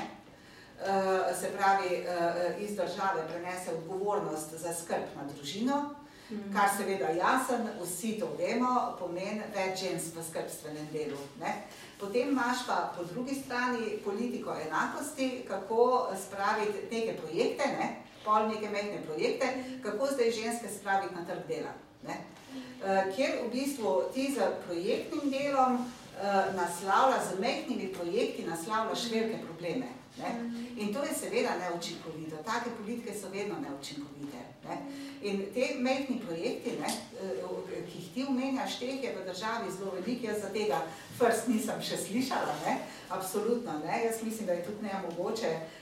[0.80, 5.94] uh, se pravi, uh, iz države prenese odgovornost za skrb na družino,
[6.30, 6.52] mhm.
[6.54, 11.18] kar seveda jasen, vsi to vemo, pomeni več žensk v skrbstvenem delu.
[11.40, 11.52] Ne.
[12.00, 17.92] Potem imaš pa po drugi strani politiko enakosti, kako spraviti neke projekte, ne,
[18.24, 19.46] pol neke mehne projekte,
[19.82, 21.72] kako zdaj ženske spraviti na trg dela.
[22.06, 22.16] Ne?
[22.82, 29.38] Uh, kjer v bistvu ti z projektnim delom uh, naslavlja, z mehkimi projekti naslavljaš velike
[29.46, 29.86] probleme.
[30.18, 30.30] Ne?
[30.76, 32.36] In to je seveda neučinkovito.
[32.44, 34.40] Take politike so vedno neučinkovite.
[34.68, 34.76] Ne?
[35.22, 36.90] In te mehni projekti, ne,
[37.42, 40.82] uh, ki jih ti omenjaš, teh je v državi zelo veliko, jaz za tega
[41.18, 42.78] first nisem še slišala, ne?
[43.08, 43.78] absolutno.
[43.86, 44.04] Ne?
[44.04, 45.81] Jaz mislim, da je tudi nemogoče uh,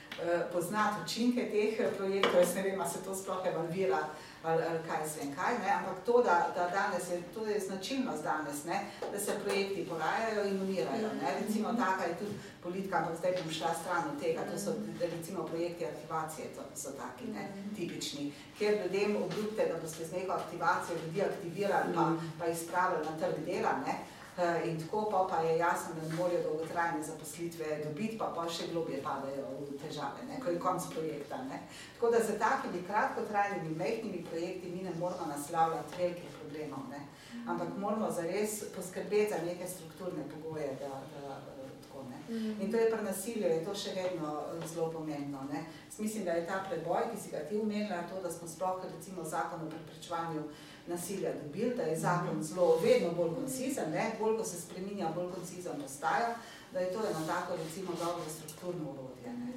[0.51, 4.01] poznati učinke teh eh, projektov, jaz ne vem, ali se to sploh evalvira
[4.43, 5.71] ali, ali kaj se vem kaj, ne?
[5.79, 8.79] ampak to, da, da danes je, to je značilnost danes, ne?
[9.11, 11.09] da se projekti porajajo in umirajo.
[11.21, 11.29] Ne?
[11.41, 15.43] Recimo taka je tudi politika, ampak zdaj bom šla stran od tega, to so recimo
[15.43, 17.43] projekti aktivacije, to so taki, ne,
[17.75, 23.05] tipični, kjer ljudem obljubite, da boste z neko aktivacijo ljudi aktivirali, pa, pa jih spravili
[23.05, 24.20] na trg dela, ne, Eh,
[24.65, 28.67] in tako pa, pa je jasno, da ne morajo dolgotrajne zaposlitve dobiti, pa pa še
[28.71, 31.37] globje padajo v težave, ne, ko je konc projekta.
[31.49, 31.61] Ne.
[31.95, 37.01] Tako da za takimi kratkotrajnimi, mehkimi projekti mi ne moramo naslavljati velikih problemov, ne.
[37.47, 41.39] ampak moramo zares poskrbeti za neke strukturne pogoje, da, da,
[41.81, 42.19] tako, ne.
[42.63, 45.45] In to je pri nasilju, je to še vedno eh, zelo pomembno.
[45.51, 45.65] Ne.
[45.97, 49.23] Mislim, da je ta preboj, ki si ga ti umenila, to, da smo sploh recimo
[49.23, 50.43] zakon o preprečevanju
[50.87, 52.41] nasilja dobili, da je zakon mhm.
[52.41, 54.11] zelo vedno bolj koncizen, ne?
[54.19, 56.35] bolj ko se spreminja, bolj koncizen postaja,
[56.73, 59.33] da je to eno tako recimo dobro strukturno urodje.
[59.33, 59.51] Ne?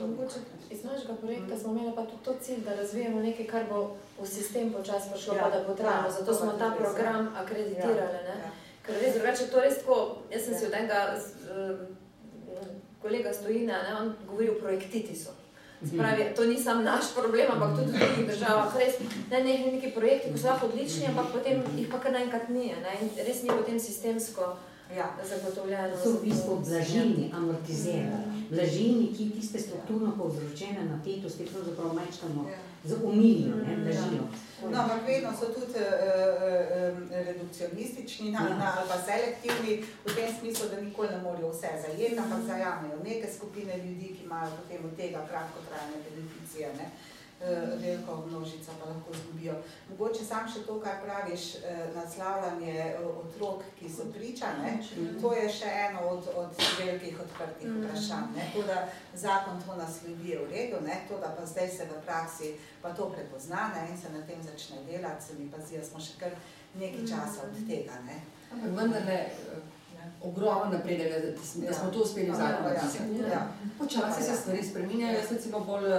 [0.00, 0.38] Mogoče
[0.70, 1.58] iz našega projekta mm.
[1.58, 5.34] smo imeli pa tudi to cilj, da razvijemo nekaj, kar bo v sistem počas prišlo,
[5.34, 6.10] ja, pa da bo trajalo.
[6.10, 7.42] Zato smo ta program ja.
[7.42, 8.18] akreditirali.
[8.28, 8.36] Ne?
[8.44, 8.50] Ja.
[8.82, 11.80] Ker res drugače, to res tako, jaz sem si od enega uh,
[13.02, 15.30] kolega Stojina, ne, on govori o projektitisu.
[15.84, 18.76] Spravi, to ni samo naš problem, ampak tudi v drugih državah.
[18.80, 18.96] Res,
[19.30, 22.72] ne, ne, neki projekti, ki so lahko odlični, ampak potem jih pa kar naenkrat ni.
[22.72, 22.94] Ne,
[23.26, 24.56] res ni potem sistemsko
[24.96, 25.10] ja.
[25.20, 25.98] zagotovljeno.
[26.02, 28.46] So v bistvu blažilni, amortizirani.
[28.50, 32.58] Blažilni, ki tiste strukturno povzročene napetosti pravzaprav mečkamo ja.
[32.86, 34.28] Z umilno, ne, blažilno.
[34.62, 34.70] Ja.
[34.70, 38.56] No, ampak vedno so tudi uh, redukcionistični na, ja.
[38.56, 43.02] na, ali pa selektivni v tem smislu, da nikoli ne morajo vse zajeti, ampak zajamejo
[43.04, 46.68] neke skupine ljudi, ki imajo potem od tega kratkotrajne beneficije.
[46.80, 46.86] Ne.
[46.86, 49.54] Uh, Eh, veliko množico pa lahko zgubijo.
[49.90, 54.78] Mogoče sam še to, kar praviš, eh, naslavljanje eh, otrok, ki so priča, ne?
[55.20, 57.84] to je še eno od, od velikih odprtih mm.
[57.84, 58.32] vprašanj.
[58.36, 58.48] Ne?
[58.54, 60.96] To, da zakon to nasledi je v redu, ne?
[61.08, 63.84] to, da pa zdaj se v praksi pa to prepozna ne?
[63.92, 66.32] in se na tem začne delati, se mi pa zdi, da smo še kar
[66.80, 68.00] nekaj časa od tega.
[68.08, 68.16] Ne?
[68.52, 69.20] Ampak vendar ne,
[70.22, 73.22] ogromen napredek, da, da smo to uspeli zagotoviti.
[73.22, 73.28] Ja.
[73.28, 73.48] Ja.
[73.78, 75.96] Počasi se stvari spreminjajo, jaz recimo bolj uh,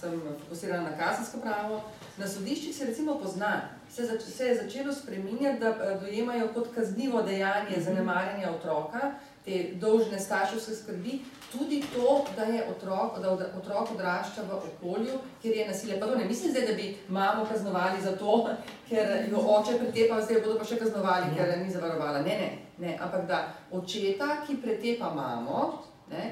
[0.00, 1.82] sem fokusirana na kazensko pravo.
[2.18, 3.60] Na sodiščih se recimo pozna,
[3.92, 9.12] se, zač se je začelo spreminjati, da uh, dojemajo kot kaznivo dejanje zanemarjanja otroka,
[9.44, 11.20] te dolžne starševske skrbi,
[11.52, 16.00] tudi to, da je otrok, da otrok odrašča v okolju, kjer je nasilje.
[16.00, 18.48] Pa to ne mislim zdaj, da bi mamo kaznovali za to,
[18.88, 22.22] ker jo oče pretepa, zdaj bodo pa še kaznovali, ker ni zavarovala.
[22.22, 26.30] Ne, ne, ne, ampak da očeta, ki pretepa mamo, ne,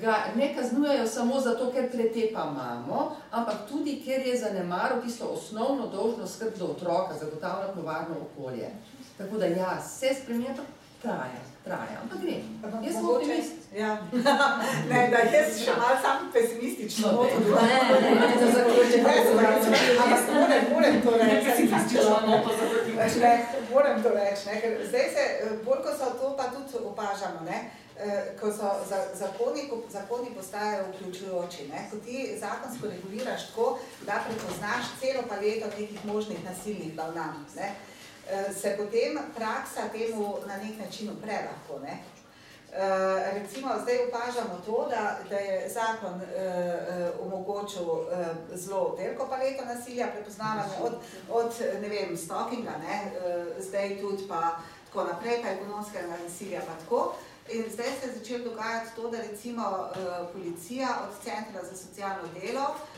[0.00, 5.86] ga ne kaznujejo samo zato, ker pretepa mamo, ampak tudi, ker je zanemaril tisto osnovno
[5.86, 8.70] dolžno skrb do otroka, zagotavljati varno okolje.
[9.18, 10.54] Tako da ja, se spremenja,
[11.02, 12.36] traja traja, ampak gre.
[12.82, 13.56] Jaz sem optimist.
[13.76, 13.90] Ja.
[14.90, 17.40] ne, da jaz še malo sam pesimistično noto.
[17.44, 19.08] Ne, ne, ne, da zaključim.
[20.04, 21.42] Ampak moram, moram to reči.
[21.50, 23.26] Pesimistično noto zaključim.
[23.72, 25.26] Moram to reči, ne, ker zdaj se,
[25.66, 27.58] bolj ko so to pa tudi opažamo, ne,
[28.40, 28.72] ko so
[29.20, 33.68] zakoni, ko zakoni postajajo vključujoči, ne, ko ti zakonsko reguliraš tako,
[34.06, 37.97] da prepoznaš celo paleto nekih možnih nasilnih ravnanj, ne, Eh,
[38.60, 41.80] se potem praksa temu na nek način upre lahko.
[41.82, 41.98] Ne?
[42.68, 42.74] Uh,
[43.34, 48.04] recimo, zdaj opažamo to, da, da je zakon uh, omogočil uh,
[48.54, 50.92] zelo veliko paleto nasilja, prepoznavanje od,
[51.30, 51.52] od
[51.82, 57.14] ne vem, stalkinga, ne, uh, zdaj tudi pa tako naprej, pa ekonomskega nasilja pa tako.
[57.48, 62.28] In zdaj se je začelo dogajati to, da recimo uh, policija od Centra za socialno
[62.40, 62.97] delo uh,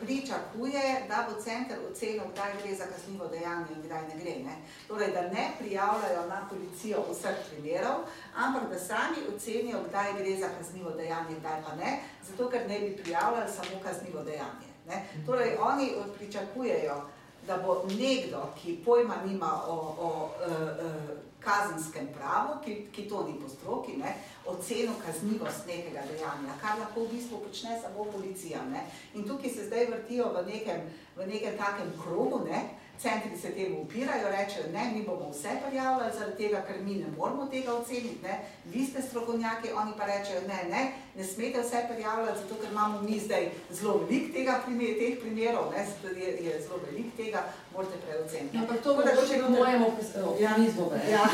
[0.00, 4.34] pričakuje, da bo center ocenil, kdaj gre za kaznivo dejanje in kdaj ne gre.
[4.44, 4.54] Ne?
[4.88, 7.98] Torej, da ne prijavljajo na policijo vseh primerov,
[8.36, 11.98] ampak da sami ocenijo, kdaj gre za kaznivo dejanje in kdaj pa ne,
[12.28, 14.68] zato ker ne bi prijavljali samo kaznivo dejanje.
[14.88, 15.04] Ne?
[15.26, 17.02] Torej, oni pričakujejo,
[17.46, 23.24] da bo nekdo, ki pojma nima o, o, o, o kazenskem pravu, ki, ki to
[23.26, 24.14] ni po stroki, ne,
[24.46, 28.62] oceno kaznivost nekega dejanja, kar lahko v bistvu počne samo policija.
[28.70, 28.86] Ne.
[29.14, 30.86] In tukaj se zdaj vrtijo v nekem,
[31.16, 32.62] v nekem takem krogu, ne,
[33.02, 37.06] centri se temu upirajo, rečejo, ne, mi bomo vse prijavljali, zaradi tega, ker mi ne
[37.18, 38.34] moramo tega oceniti, ne,
[38.64, 40.82] vi ste strokovnjaki, oni pa rečejo, ne, ne,
[41.16, 45.72] ne smete vse prijavljati, zato ker imamo mi zdaj zelo velik tega primer, teh primerov,
[45.74, 47.40] ne, zato je, je zelo velik tega,
[47.74, 48.58] morate preoceniti.
[48.58, 49.86] Ampak to bo še k mojemu
[50.30, 51.02] optimizmu, ne?
[51.12, 51.22] Ja.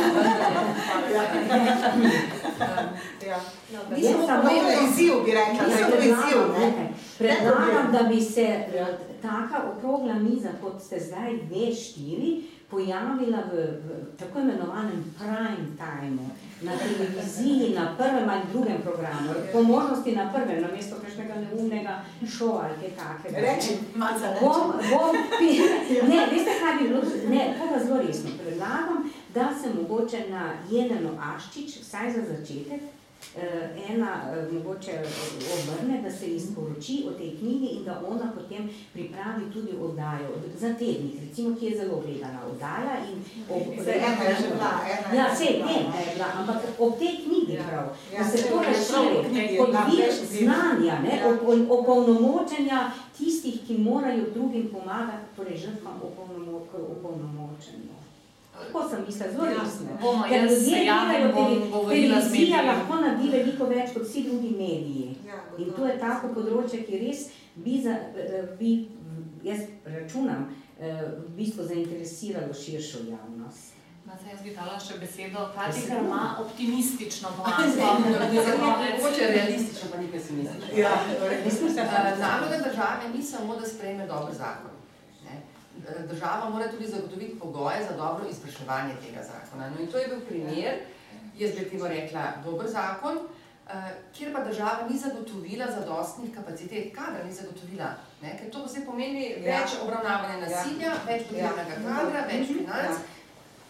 [3.31, 3.39] ja.
[3.73, 3.81] ja.
[3.91, 6.93] Mislim, da to je izziv, bi rekla, da je to izziv, ne?
[7.19, 8.47] Predlagam, da bi se
[9.23, 13.89] taka okrogla miza, kot ste zdaj dve štiri, pojavila v, v
[14.19, 16.25] tako imenovanem prime time,
[16.63, 22.05] na televiziji, na prvem ali drugem programu, po možnosti na prvem, na mesto kakšnega neumnega
[22.37, 23.41] šova ali kaj takega.
[23.41, 25.17] Reči, malo za bom, bom,
[26.09, 30.53] Ne, veste, kaj bi bilo, ne, to pa zelo resno predlagam, da se mogoče na
[30.71, 32.81] Jeleno Aščič, vsaj za začetek,
[33.89, 34.93] ena eh, mogoče
[35.55, 38.63] obrne, da se ji sporoči o tej knjigi in da ona potem
[38.93, 42.95] pripravi tudi oddajo za tednik, recimo, ki je zelo gledana oddaja.
[43.05, 43.19] In
[43.51, 45.67] ob, Zdaj, ena je že bila, ena je Ja, sej bila.
[45.67, 47.63] vem, da je bila, ampak ob tej knjigi Ja.
[47.65, 51.29] prav, Ja, da se to je knjigi, kot vir znanja, ne, Ja.
[51.29, 52.81] opol- opolnomočenja
[53.19, 57.98] tistih, ki morajo drugim pomagati, torej žrtvam opolnomo- k opolnomočenju.
[58.61, 59.63] Tako sem mislila, zelo Ja.
[59.63, 59.89] resno.
[60.01, 60.65] Bomo, Ker ljudje z
[61.89, 65.17] televizija lahko naredi veliko več kot vsi drugi mediji.
[65.27, 67.19] Ja, In to je tako področje, ki res
[67.57, 68.89] bi, za, eh, bi
[69.45, 70.43] jaz računam,
[70.81, 73.75] eh, v bistvu zainteresiralo širšo javnost.
[74.07, 77.77] No, saj jaz bi dala še besedo, Kati, ker ima optimistično konec.
[77.77, 80.77] Mogoče realistično, pa ni pesimistično.
[80.77, 80.93] Ja,
[81.23, 84.78] Eh, Naloga države ni samo, da sprejme dober zakon.
[86.09, 89.71] Država mora tudi zagotoviti pogoje za dobro izvrševanje tega zakona.
[89.71, 90.75] No in to je bil primer,
[91.39, 93.19] jaz bi temu rekla, dober zakon,
[93.69, 93.73] eh,
[94.15, 97.91] kjer pa država ni zagotovila zadostnih kapacitet, kadra ni zagotovila.
[98.23, 98.39] Ne?
[98.39, 99.37] Ker to vse pomeni Ja.
[99.61, 102.99] več obravnavanja nasilja, več potrebnega kadra, več financ.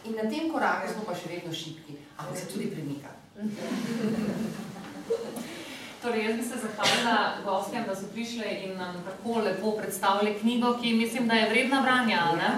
[0.05, 0.93] In na tem koraku Ja.
[0.93, 3.09] smo pa še vedno šibki, ampak se tudi premika.
[6.03, 10.79] Torej, jaz bi se zahvalila gostjem, da so prišli in nam tako lepo predstavili knjigo,
[10.83, 12.21] ki mislim, da je vredna branja.
[12.37, 12.51] Ne?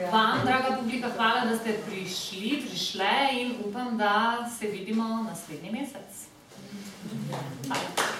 [0.00, 0.10] Ja.
[0.10, 6.26] Vam, draga publika, hvala, da ste prišli, prišle in upam, da se vidimo naslednji mesec.
[7.66, 8.11] Hvala.